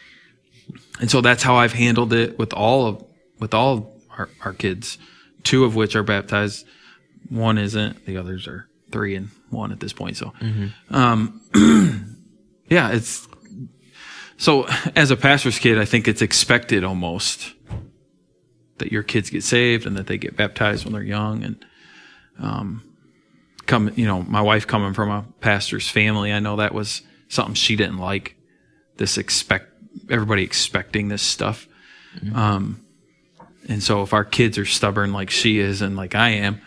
[1.00, 3.06] and so that's how I've handled it with all of
[3.40, 4.98] with all our, our kids,
[5.44, 6.66] two of which are baptized.
[7.30, 8.06] One isn't.
[8.06, 10.18] The others are three and one at this point.
[10.18, 10.34] So,
[10.90, 11.42] um,
[12.70, 13.28] yeah, it's
[14.38, 17.54] so as a pastor's kid, I think it's expected almost
[18.80, 21.66] that your kids get saved and that they get baptized when they're young and
[22.40, 22.84] um,
[23.66, 23.92] come.
[23.96, 27.76] You know, my wife coming from a pastor's family, I know that was something she
[27.76, 28.36] didn't like.
[28.98, 29.68] This expect
[30.10, 31.68] everybody expecting this stuff.
[32.36, 32.86] Um,
[33.68, 36.62] and so if our kids are stubborn like she is and like I am,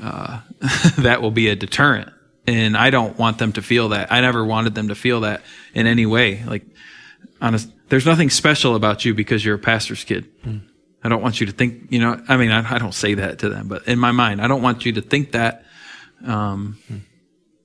[0.00, 0.40] uh,
[0.98, 2.12] that will be a deterrent.
[2.46, 4.10] And I don't want them to feel that.
[4.10, 5.42] I never wanted them to feel that
[5.74, 6.42] in any way.
[6.44, 6.64] Like,
[7.42, 10.26] honest, there's nothing special about you because you're a pastor's kid.
[11.02, 13.40] I don't want you to think, you know, I mean, I, I don't say that
[13.40, 15.64] to them, but in my mind, I don't want you to think that,
[16.26, 16.78] um,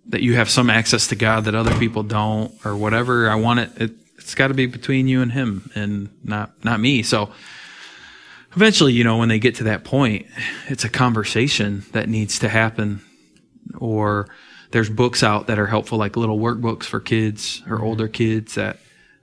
[0.08, 3.30] that you have some access to God that other people don't or whatever.
[3.30, 6.80] I want it, it it's got to be between you and him and not, not
[6.80, 7.04] me.
[7.04, 7.32] So,
[8.56, 10.28] eventually, you know, when they get to that point,
[10.68, 13.02] it's a conversation that needs to happen.
[13.78, 14.28] Or
[14.72, 18.78] there's books out that are helpful, like little workbooks for kids or older kids that,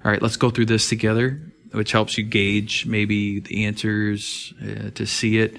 [0.05, 4.91] all right, let's go through this together, which helps you gauge maybe the answers uh,
[4.91, 5.57] to see it.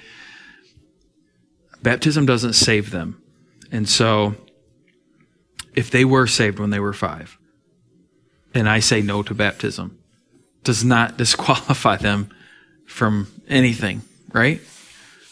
[1.82, 3.20] Baptism doesn't save them.
[3.70, 4.34] And so
[5.74, 7.38] if they were saved when they were five,
[8.54, 9.98] and I say no to baptism,
[10.64, 12.30] does not disqualify them
[12.86, 14.02] from anything,
[14.32, 14.60] right?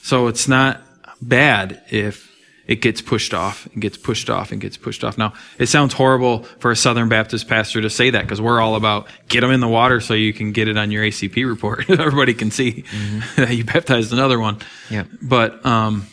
[0.03, 0.83] So it's not
[1.20, 2.30] bad if
[2.71, 5.18] it gets pushed off and gets pushed off and gets pushed off.
[5.18, 8.77] Now, it sounds horrible for a Southern Baptist pastor to say that because we're all
[8.77, 11.91] about get them in the water so you can get it on your ACP report.
[11.91, 12.85] Everybody can see
[13.37, 14.59] that you baptized another one.
[14.89, 15.03] Yeah.
[15.21, 16.07] But um,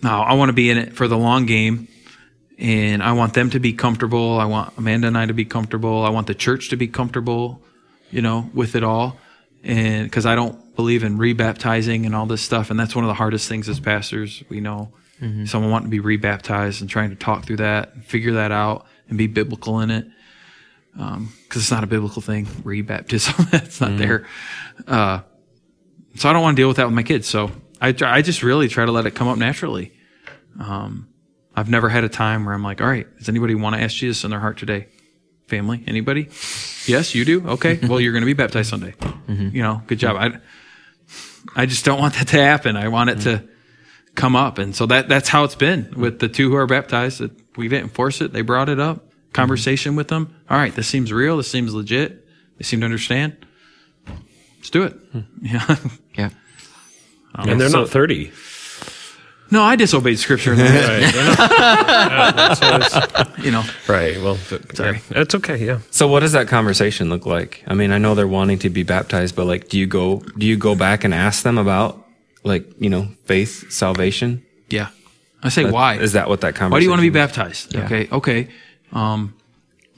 [0.00, 1.88] no, I want to be in it for the long game.
[2.56, 4.38] And I want them to be comfortable.
[4.38, 6.04] I want Amanda and I to be comfortable.
[6.04, 7.60] I want the church to be comfortable,
[8.12, 9.16] you know, with it all.
[9.64, 12.70] And because I don't believe in rebaptizing and all this stuff.
[12.70, 14.44] And that's one of the hardest things as pastors.
[14.48, 15.44] We know Mm-hmm.
[15.44, 18.86] someone wanting to be rebaptized and trying to talk through that and figure that out
[19.08, 20.06] and be biblical in it.
[20.98, 23.50] Um, because it's not a biblical thing, rebaptism.
[23.50, 23.98] that's not mm-hmm.
[23.98, 24.26] there.
[24.86, 25.20] Uh,
[26.16, 27.28] so I don't want to deal with that with my kids.
[27.28, 27.50] So
[27.80, 29.92] I, try- I just really try to let it come up naturally.
[30.58, 31.08] Um,
[31.54, 33.94] I've never had a time where I'm like, all right, does anybody want to ask
[33.96, 34.88] Jesus in their heart today?
[35.48, 35.82] Family?
[35.86, 36.28] Anybody?
[36.86, 37.46] yes, you do?
[37.46, 37.78] Okay.
[37.88, 38.92] Well, you're going to be baptized Sunday.
[38.92, 39.54] Mm-hmm.
[39.54, 40.16] You know, good job.
[40.16, 40.38] I,
[41.56, 42.76] I just don't want that to happen.
[42.76, 43.48] I want it to
[44.14, 44.58] come up.
[44.58, 47.20] And so that, that's how it's been with the two who are baptized.
[47.20, 48.32] That We didn't force it.
[48.32, 49.06] They brought it up.
[49.32, 50.34] Conversation with them.
[50.50, 50.74] All right.
[50.74, 51.36] This seems real.
[51.36, 52.26] This seems legit.
[52.58, 53.36] They seem to understand.
[54.58, 54.92] Let's do it.
[55.12, 55.20] Hmm.
[55.42, 55.76] Yeah.
[56.16, 56.30] Yeah.
[57.34, 58.32] Um, and they're not 30.
[59.52, 60.54] No, I disobeyed scripture.
[60.56, 61.12] Right.
[61.12, 61.34] They're
[62.78, 64.20] not- you know, right.
[64.20, 64.96] Well, th- Sorry.
[64.96, 65.64] yeah, that's okay.
[65.64, 65.78] Yeah.
[65.90, 67.62] So what does that conversation look like?
[67.66, 70.46] I mean, I know they're wanting to be baptized, but like, do you go, do
[70.46, 71.99] you go back and ask them about
[72.42, 74.44] like, you know, faith, salvation?
[74.68, 74.88] yeah.
[75.42, 75.94] I say why?
[75.94, 76.70] Is that what that conversation?
[76.70, 77.74] Why do you want to be baptized?
[77.74, 78.48] Okay, okay.
[78.92, 79.34] Um,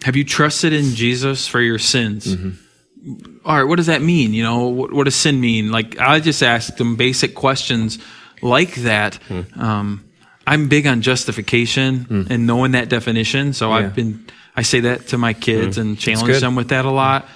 [0.04, 2.36] have you trusted in Jesus for your sins?
[2.36, 3.38] Mm-hmm.
[3.44, 4.34] All right, what does that mean?
[4.34, 5.72] You know, what, what does sin mean?
[5.72, 7.98] Like, I just ask them basic questions
[8.40, 9.16] like that.
[9.26, 9.40] Hmm.
[9.60, 10.04] Um,
[10.46, 13.52] I'm big on justification and knowing that definition.
[13.52, 13.80] So Yeah.
[13.80, 13.86] Hmm.
[13.86, 16.34] I've been, I say that to my kids and challenge.
[16.34, 16.40] Hmm.
[16.40, 17.26] them with that a lot.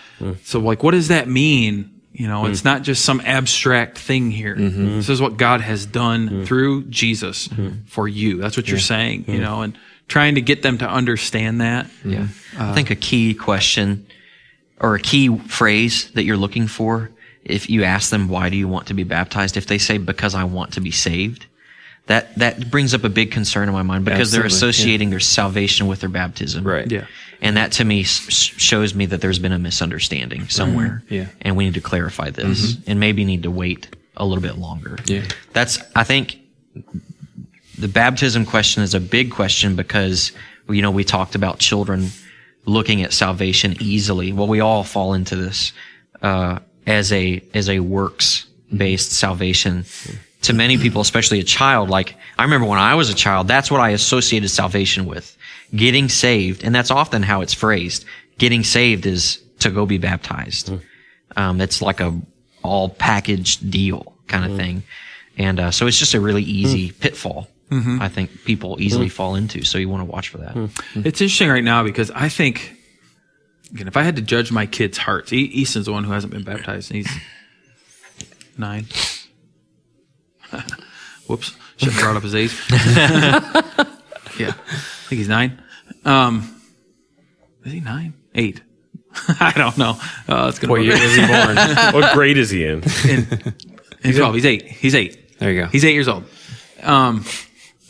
[0.45, 1.96] So, like, what does that mean?
[2.19, 4.57] You know, it's not just some abstract thing here.
[4.57, 4.97] Mm-hmm.
[4.97, 6.45] This is what God has done Hmm.
[6.45, 7.49] through Jesus
[7.87, 8.39] for you.
[8.39, 11.87] That's what you're saying, you know, and trying to get them to understand that.
[12.05, 12.29] Yeah.
[12.59, 14.07] I think a key question
[14.81, 17.11] or a key phrase that you're looking for,
[17.45, 19.57] if you ask them, why do you want to be baptized?
[19.59, 21.47] If they say, because I want to be saved,
[22.07, 24.71] that, that brings up a big concern in my mind because they're Absolutely, yeah.
[24.71, 26.65] associating their salvation with their baptism.
[26.65, 26.91] Right.
[26.91, 27.07] Yeah.
[27.43, 30.49] And that to me s- s- shows me that there's been a misunderstanding mm-hmm.
[30.49, 31.03] somewhere.
[31.11, 31.27] Yeah.
[31.43, 32.91] And we need to clarify this mm-hmm.
[32.91, 34.99] and maybe need to wait a little bit longer.
[35.05, 35.25] Yeah.
[35.53, 36.39] That's, I think
[37.79, 40.33] the baptism question is a big question because,
[40.69, 42.09] you know, we talked about children
[42.65, 44.33] looking at salvation easily.
[44.33, 45.73] Well, we all fall into this,
[46.23, 49.15] uh, as a, as a works based mm-hmm.
[49.15, 49.85] salvation.
[50.47, 53.71] To many people, especially a child, like I remember when I was a child, that's
[53.71, 55.37] what I associated salvation with.
[55.75, 56.63] Getting saved.
[56.65, 58.05] And that's often how it's phrased.
[58.39, 60.69] Getting saved is, to go be baptized.
[60.69, 60.77] Hmm.
[61.37, 62.19] Um, it's like a
[62.63, 64.57] all packaged deal kind of hmm.
[64.57, 64.83] thing.
[65.39, 66.99] And uh, so it's just a really easy hmm.
[67.01, 67.49] pitfall.
[67.71, 68.01] Mm-hmm.
[68.01, 69.65] I think people easily fall into.
[69.65, 70.55] So you want to watch for that.
[70.95, 72.77] It's interesting right now because I think,
[73.75, 76.33] again, if I had to judge my kids' hearts, e- Easton's the one who hasn't
[76.33, 77.11] been baptized, and he's
[78.57, 78.87] nine.
[81.29, 82.55] Whoops, should have brought up his age.
[84.39, 85.61] yeah, I think he's nine.
[86.05, 86.61] Um,
[87.65, 88.15] is he nine?
[88.35, 88.61] Eight?
[89.41, 89.99] I don't know.
[90.29, 91.57] Uh, it's gonna What year was he born?
[91.95, 92.83] what grade is he in?
[94.03, 94.35] He's 12.
[94.35, 94.63] He's eight.
[94.67, 95.39] He's eight.
[95.39, 95.67] There you go.
[95.69, 96.25] He's eight years old.
[96.83, 97.25] Um,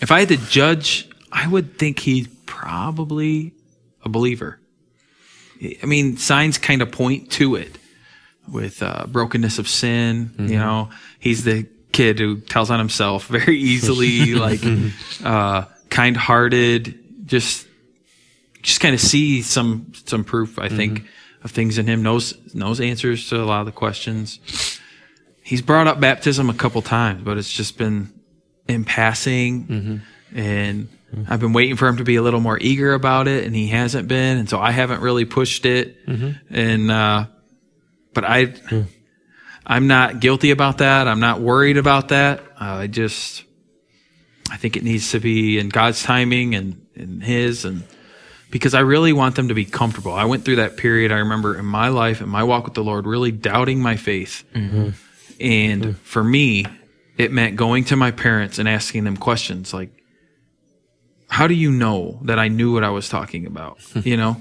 [0.01, 3.53] if I had to judge, I would think he's probably
[4.05, 4.59] a believer.
[5.83, 7.77] I mean, signs kind of point to it
[8.51, 10.33] with uh, brokenness of sin.
[10.39, 11.67] You know, he's the
[11.97, 14.61] kid who tells on himself very easily, like
[15.25, 17.27] uh, kind-hearted.
[17.27, 17.67] Just,
[18.63, 20.59] just kind of see some some proof.
[20.59, 21.05] I think
[21.43, 22.03] of things in him.
[22.03, 24.41] knows knows answers to a lot of the questions
[25.47, 28.13] he's brought up baptism a couple times, but it's just been
[28.67, 30.03] in passing.
[30.35, 30.89] And
[31.29, 33.69] I've been waiting for him to be a little more eager about it, and he
[33.69, 34.39] hasn't been.
[34.39, 35.97] And so I haven't really pushed it.
[36.51, 37.27] And, uh,
[38.13, 38.55] but I,
[39.67, 41.09] I'm not guilty about that.
[41.09, 42.41] I'm not worried about that.
[42.61, 43.45] Uh, I just,
[44.51, 47.65] I think it needs to be in God's timing and, and His.
[47.65, 47.83] And
[48.51, 50.13] because I really want them to be comfortable.
[50.13, 52.85] I went through that period, I remember in my life, in my walk with the
[52.85, 54.45] Lord, really doubting my faith.
[55.41, 56.65] And for me,
[57.19, 59.91] it meant going to my parents and asking them questions like,
[61.29, 63.79] how do you know that I knew what I was talking about?
[64.07, 64.37] you know,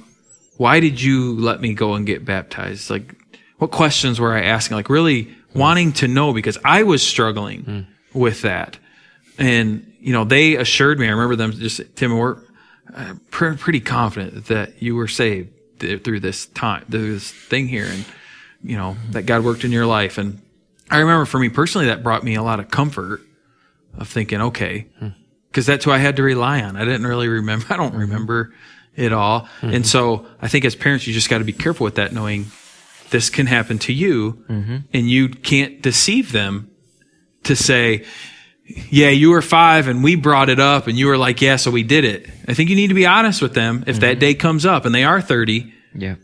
[0.58, 2.92] why did you let me go and get baptized?
[2.92, 3.16] Like,
[3.58, 4.76] what questions were I asking?
[4.76, 8.20] Like, really wanting to know because I was struggling hmm.
[8.20, 8.78] with that.
[9.38, 12.38] And, you know, they assured me, I remember them just, Tim, we're
[12.94, 15.50] uh, pre- pretty confident that you were saved
[15.80, 17.86] th- through this time, through this thing here.
[17.86, 18.06] And,
[18.64, 20.18] you know, that God worked in your life.
[20.18, 20.42] And
[20.90, 23.22] I remember for me personally, that brought me a lot of comfort
[23.98, 25.10] of thinking, okay, hmm.
[25.50, 26.76] because that's who I had to rely on.
[26.76, 27.66] I didn't really remember.
[27.74, 28.00] I don't hmm.
[28.00, 28.54] remember
[28.96, 29.50] it all.
[29.62, 32.46] And so I think as parents, you just got to be careful with that, knowing
[33.10, 34.78] this can happen to you mm-hmm.
[34.94, 36.70] and you can't deceive them
[37.44, 38.06] to say,
[38.90, 41.70] yeah, you were five and we brought it up and you were like, yeah, so
[41.70, 42.28] we did it.
[42.48, 44.20] I think you need to be honest with them if that mm-hmm.
[44.20, 46.16] day comes up and they are 30 Yeah.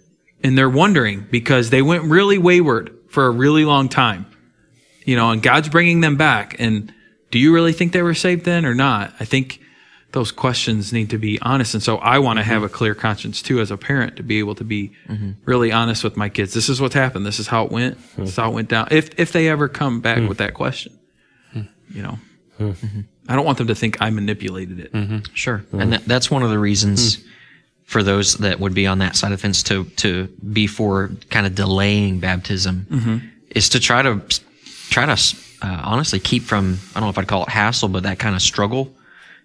[0.43, 4.25] and they're wondering because they went really wayward for a really long time.
[5.05, 6.55] You know, and God's bringing them back.
[6.59, 6.93] And
[7.31, 9.13] do you really think they were saved then or not?
[9.19, 9.59] I think
[10.11, 11.73] those questions need to be honest.
[11.73, 12.65] And so I want to have mm-hmm.
[12.65, 15.31] a clear conscience too as a parent to be able to be mm-hmm.
[15.45, 16.53] really honest with my kids.
[16.53, 17.25] This is what's happened.
[17.25, 17.97] This is how it went.
[17.97, 18.21] Hmm.
[18.21, 18.89] This is how it went down.
[18.91, 20.27] If if they ever come back hmm.
[20.27, 20.97] with that question.
[21.53, 21.61] Hmm.
[21.89, 22.19] You know.
[23.27, 24.93] I don't want them to think I manipulated it.
[24.93, 25.33] Mm-hmm.
[25.33, 27.23] Sure, and that, that's one of the reasons
[27.83, 31.09] for those that would be on that side of the fence to to be for
[31.31, 34.21] kind of delaying baptism is to try to
[34.89, 38.03] try to uh, honestly keep from I don't know if I'd call it hassle, but
[38.03, 38.93] that kind of struggle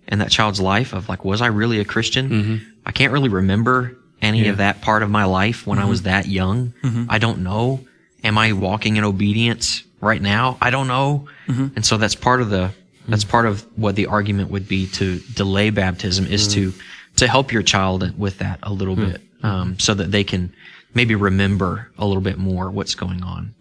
[0.09, 2.29] in that child's life of like, was I really a Christian?
[2.29, 2.71] Mm-hmm.
[2.85, 5.91] I can't really remember any of that part of my life when I mm-hmm.
[5.91, 6.73] was that young.
[6.83, 7.05] Mm-hmm.
[7.09, 7.81] I don't know.
[8.25, 10.57] Am I walking in obedience right now?
[10.61, 11.29] I don't know.
[11.77, 12.73] And so that's part of the
[13.09, 16.73] that's part of what the argument would be to delay baptism is to
[17.17, 20.53] to help your child with that a little bit, um, so that they can
[20.93, 23.55] maybe remember a little bit more what's going on.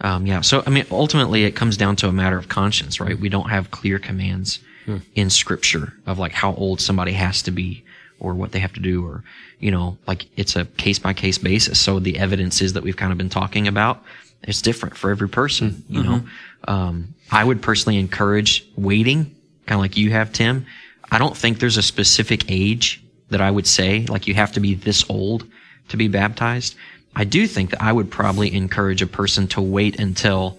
[0.00, 0.40] Um, yeah.
[0.40, 3.18] So I mean, ultimately, it comes down to a matter of conscience, right?
[3.18, 4.98] We don't have clear commands Hmm.
[5.16, 7.84] in Scripture of like how old somebody has to be
[8.20, 9.24] or what they have to do, or
[9.58, 11.80] you know, like it's a case by case basis.
[11.80, 14.02] So the evidences that we've kind of been talking about,
[14.44, 15.70] it's different for every person.
[15.70, 15.94] Hmm.
[15.94, 16.70] You know, mm-hmm.
[16.70, 19.34] um, I would personally encourage waiting,
[19.66, 20.66] kind of like you have, Tim.
[21.10, 24.60] I don't think there's a specific age that I would say like you have to
[24.60, 25.46] be this old
[25.88, 26.76] to be baptized.
[27.16, 30.58] I do think that I would probably encourage a person to wait until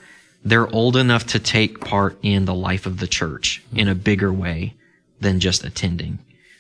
[0.50, 4.32] they're old enough to take part in the life of the church in a bigger
[4.32, 4.74] way
[5.20, 6.20] than just attending.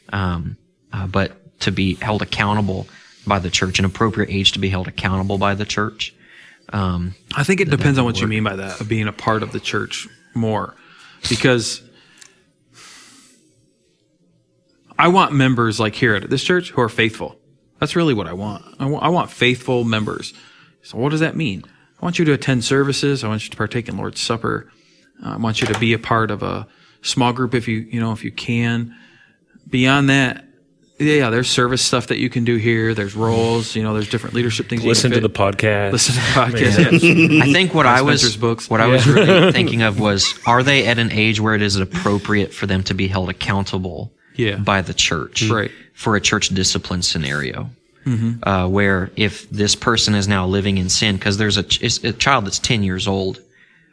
[0.09, 0.57] Um,
[0.91, 2.87] uh, but to be held accountable
[3.25, 6.13] by the church, an appropriate age to be held accountable by the church.
[6.73, 9.41] Um, I think it depends on what you mean by that, of being a part
[9.41, 10.75] of the church more.
[11.29, 11.81] Because
[14.99, 17.37] I want members like here at this church who are faithful.
[17.79, 18.65] That's really what I want.
[18.79, 20.33] I want, I want faithful members.
[20.83, 21.63] So what does that mean?
[22.01, 23.23] I want you to attend services.
[23.23, 24.71] I want you to partake in Lord's Supper.
[25.23, 26.67] Uh, I want you to be a part of a
[27.01, 28.95] small group if you, you know, if you can.
[29.69, 30.45] Beyond that,
[30.99, 32.93] yeah, there's service stuff that you can do here.
[32.93, 34.83] There's roles, you know, there's different leadership things.
[34.83, 35.91] you Listen can to the podcast.
[35.91, 37.01] Listen to the podcast.
[37.39, 37.47] yes.
[37.47, 38.69] I think what I was books.
[38.69, 41.75] what I was really thinking of was are they at an age where it is
[41.75, 44.55] appropriate for them to be held accountable Yeah.
[44.57, 45.71] by the church Right.
[45.93, 47.69] for a church discipline scenario?
[48.07, 48.47] Mm-hmm.
[48.47, 52.13] uh, where if this person is now living in sin, because there's a, ch- a
[52.13, 53.41] child that's 10 years old,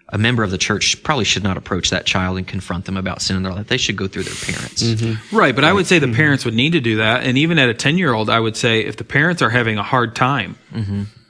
[0.09, 3.23] a member of the church probably should not approach that child and confront them about
[3.23, 3.67] sin in their life.
[3.67, 4.83] They should go through their parents.
[4.83, 5.37] Mm-hmm.
[5.37, 6.15] Right, but I would say the mm-hmm.
[6.15, 7.25] parents would need to do that.
[7.25, 9.79] And even at a 10 year old, I would say if the parents are having
[9.79, 10.57] a hard time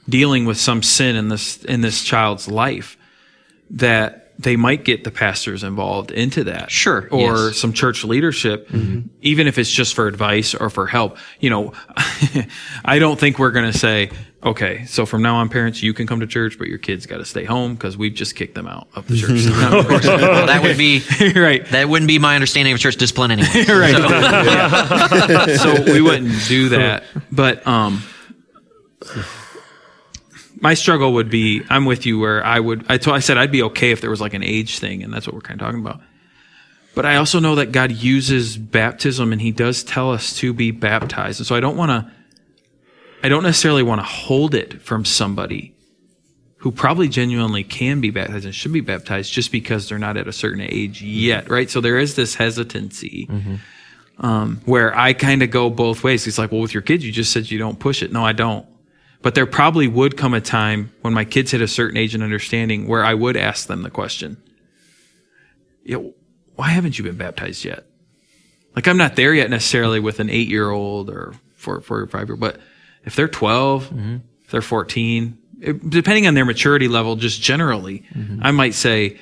[0.07, 2.97] dealing with some sin in this, in this child's life,
[3.71, 6.69] that they might get the pastors involved into that.
[6.69, 7.29] Sure, Or yes.
[7.39, 7.53] Mm-hmm.
[7.53, 8.69] some church leadership,
[9.21, 11.17] even if it's just for advice or for help.
[11.39, 11.73] You know,
[12.85, 14.11] I don't think we're going to say,
[14.43, 17.17] okay, so from now on, parents, you can come to church, but your kids got
[17.17, 19.45] to stay home because we've just kicked them out of the church.
[19.55, 21.01] Well, that would be
[21.35, 21.65] right.
[21.67, 23.65] that wouldn't be my understanding of church discipline anyway.
[23.69, 23.97] right.
[23.97, 25.55] Yeah.
[25.57, 27.03] so we wouldn't do that.
[27.31, 28.03] But um,
[30.61, 33.51] my struggle would be I'm with you where I would I told I said I'd
[33.51, 35.65] be okay if there was like an age thing, and that's what we're kind of
[35.65, 36.01] talking about.
[36.93, 40.71] But I also know that God uses baptism, and He does tell us to be
[40.71, 42.11] baptized, and so I don't want to.
[43.23, 45.73] I don't necessarily want to hold it from somebody
[46.57, 50.27] who probably genuinely can be baptized and should be baptized just because they're not at
[50.27, 51.69] a certain age yet, right?
[51.69, 53.27] So there is this hesitancy
[54.19, 56.25] um, where I kind of go both ways.
[56.27, 58.11] It's like, well, with your kids, you just said you don't push it.
[58.11, 58.65] No, I don't.
[59.21, 62.23] But there probably would come a time when my kids hit a certain age and
[62.23, 64.37] understanding where I would ask them the question,
[65.83, 66.13] you know,
[66.55, 67.85] why haven't you been baptized yet?
[68.75, 72.07] Like I'm not there yet necessarily with an eight year old or four, four or
[72.07, 72.59] five year old, but
[73.03, 74.17] if they're 12, mm-hmm.
[74.43, 78.39] if they're 14, it- depending on their maturity level, just generally, mm-hmm.
[78.41, 79.17] I might say,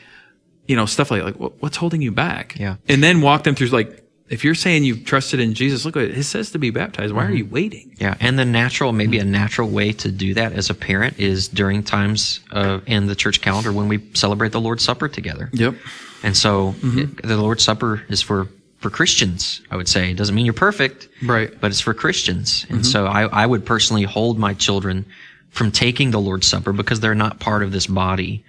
[0.67, 2.57] you know, stuff like, like what's holding you back?
[2.57, 2.77] Yeah.
[2.87, 6.03] And then walk them through like, if you're saying you've trusted in Jesus, look at
[6.03, 6.17] it.
[6.17, 7.13] It says to be baptized.
[7.13, 7.95] Why are you waiting?
[7.99, 11.47] Yeah, and the natural, maybe a natural way to do that as a parent is
[11.47, 15.49] during times uh, in the church calendar when we celebrate the Lord's Supper together.
[15.53, 15.75] Yep.
[16.23, 18.47] And so it- the Lord's Supper is for
[18.79, 19.61] for Christians.
[19.71, 21.49] I would say it doesn't mean you're perfect, Right.
[21.61, 22.65] But it's for Christians.
[22.69, 25.05] And so I, I would personally hold my children
[25.51, 28.43] from taking the Lord's Supper because they're not part of this body.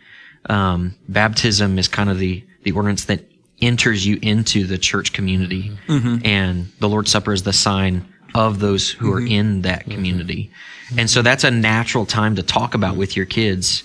[0.49, 3.21] Um, baptism is kind of the the ordinance that
[3.61, 6.25] enters you into the church community, mm-hmm.
[6.25, 9.33] and the Lord's Supper is the sign of those who are mm-hmm.
[9.33, 10.51] in that community.
[10.99, 13.85] And so that's a natural time to talk about with your kids.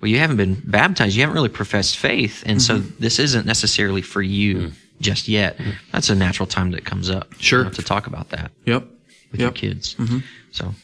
[0.00, 1.14] Well, you haven't been baptized.
[1.14, 2.42] You haven't really professed faith.
[2.46, 2.98] And so mm-hmm.
[2.98, 5.60] this isn't necessarily for you just yet.
[5.92, 7.34] That's a natural time that comes up.
[7.38, 7.68] Sure.
[7.68, 8.86] to talk about that Yep.
[9.30, 9.54] with your Yep.
[9.54, 9.96] kids.
[10.52, 10.74] So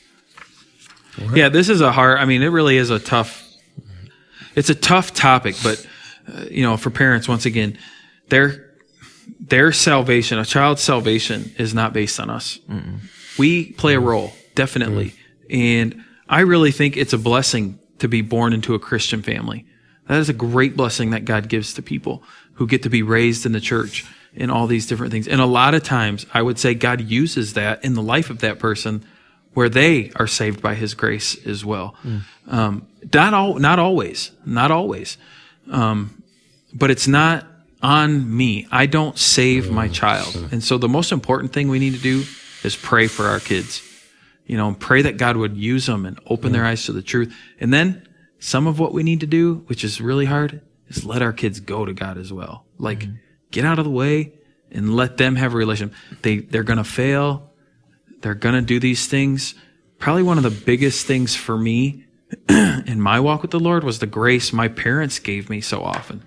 [1.35, 2.19] Yeah, this is a hard.
[2.19, 3.43] I mean, it really is a tough.
[4.55, 5.87] It's a tough topic, but
[6.29, 7.79] uh, you know, for parents, once again,
[8.29, 8.75] their
[9.41, 12.59] their salvation, a child's salvation, is not based on us.
[13.39, 15.15] We play a role, definitely,
[15.51, 19.67] and I really think it's a blessing to be born into a Christian family.
[20.09, 22.23] That is a great blessing that God gives to people
[22.55, 24.05] who get to be raised in the church
[24.37, 25.27] and all these different things.
[25.29, 28.39] And a lot of times, I would say God uses that in the life of
[28.41, 29.05] that person
[29.55, 31.97] where they are saved by his grace as well.
[32.47, 35.17] Um, not all, not always, not always.
[35.71, 36.23] Um,
[36.75, 37.47] but it's not
[37.83, 38.67] on me.
[38.71, 40.49] I don't save my oh, child.
[40.51, 42.25] And so the most important thing we need to do
[42.63, 43.83] is pray for our kids.
[44.47, 46.69] You know, and pray that God would use them and open their mm.
[46.69, 47.35] eyes to the truth.
[47.59, 48.07] And then
[48.39, 51.59] some of what we need to do, which is really hard, is let our kids
[51.59, 52.65] go to God as well.
[52.79, 53.19] Like mm.
[53.51, 54.35] get out of the way
[54.71, 55.93] and let them have a relation.
[56.23, 57.51] They they're gonna fail.
[58.21, 59.55] They're gonna do these things.
[59.99, 62.05] Probably one of the biggest things for me
[62.49, 66.23] in my walk with the Lord was the grace my parents gave me so often.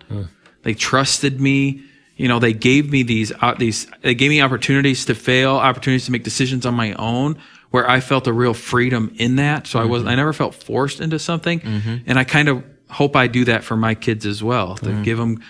[0.63, 1.83] They trusted me.
[2.15, 6.05] You know, they gave me these uh, these they gave me opportunities to fail, opportunities
[6.05, 7.39] to make decisions on my own,
[7.71, 9.67] where I felt a real freedom in that.
[9.67, 10.13] So I wasn't mm-hmm.
[10.13, 11.97] I never felt forced into something, mm-hmm.
[12.07, 15.03] and I kind of hope I do that for my kids as well to mm-hmm.
[15.03, 15.41] give them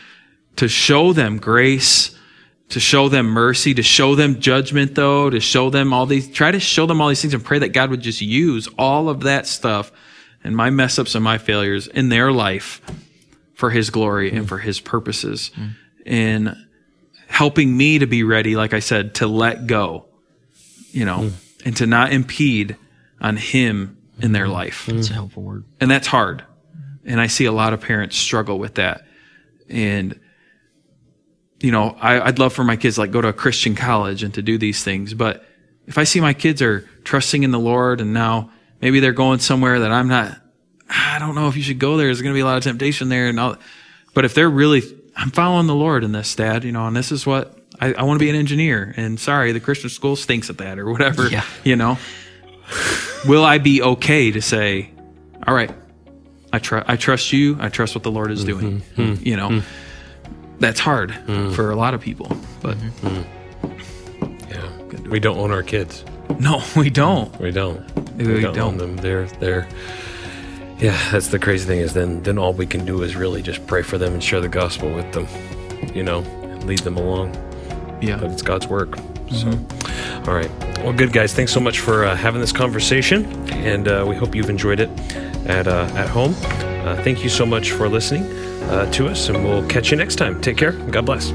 [0.57, 2.15] to show them grace
[2.69, 6.51] to show them mercy, to show them judgment, though, to show them all these, try
[6.51, 9.21] to show them all these things and pray that God would just use all of
[9.21, 9.91] that stuff
[10.43, 12.81] and my mess ups and my failures in their life
[13.59, 15.51] for His glory and for His purposes.
[15.55, 15.63] Mm.
[15.63, 15.75] Mm.
[16.05, 16.55] And
[17.27, 20.05] helping me to be ready, like I said, to let go,
[20.91, 21.33] you know, mm.
[21.65, 22.77] and to not impede
[23.19, 25.65] on Him in their life it's a helpful word.
[25.79, 26.43] and that's hard.
[27.05, 29.05] And I see a lot of parents struggle with that.
[29.69, 30.19] And
[31.59, 34.33] you know, I, I'd love for my kids like go to a Christian college and
[34.35, 35.45] to do these things, but
[35.85, 39.39] if I see my kids are trusting in the Lord and now maybe they're going
[39.39, 40.39] somewhere that I'm not,
[40.89, 42.07] I don't know if you should go there.
[42.07, 43.57] There's going to be a lot of temptation there and all.
[44.13, 44.81] But if they're really,
[45.15, 48.03] I'm following the Lord in this, Dad, you know, and this is what I, I
[48.03, 48.93] want to be an engineer.
[48.97, 51.45] And sorry, the Christian school stinks at that or whatever, Yeah.
[51.63, 51.97] you know.
[53.27, 54.91] Will I be okay to say,
[55.45, 55.71] all right,
[56.51, 57.57] I trust I trust you.
[57.59, 58.81] I trust what the Lord is doing.
[58.81, 59.01] Mm-hmm.
[59.01, 59.27] Mm-hmm.
[59.27, 59.63] You know, mm.
[60.59, 61.53] that's hard mm.
[61.53, 62.27] for a lot of people,
[62.61, 63.07] but mm-hmm.
[63.07, 64.49] mm.
[64.49, 65.09] Yeah.
[65.09, 66.03] We don't own our kids.
[66.39, 67.39] no, we don't.
[67.39, 67.79] We don't.
[68.17, 68.59] We don't, don't.
[68.59, 68.97] own them.
[68.97, 69.67] They're they're.
[70.79, 73.65] Yeah, that's the crazy thing is then then all we can do is really just
[73.67, 75.27] pray for them and share the gospel with them,
[75.93, 77.35] you know, and lead them along.
[78.01, 78.17] Yeah.
[78.17, 78.97] But it's God's work.
[79.29, 79.49] So,
[80.25, 80.49] all right.
[80.79, 81.33] Well, good guys.
[81.33, 84.89] Thanks so much for uh, having this conversation, and uh, we hope you've enjoyed it
[85.45, 86.33] at uh, at home.
[86.43, 88.23] Uh, thank you so much for listening
[88.69, 90.39] uh, to us, and we'll catch you next time.
[90.39, 90.71] Take care.
[90.71, 91.31] God bless.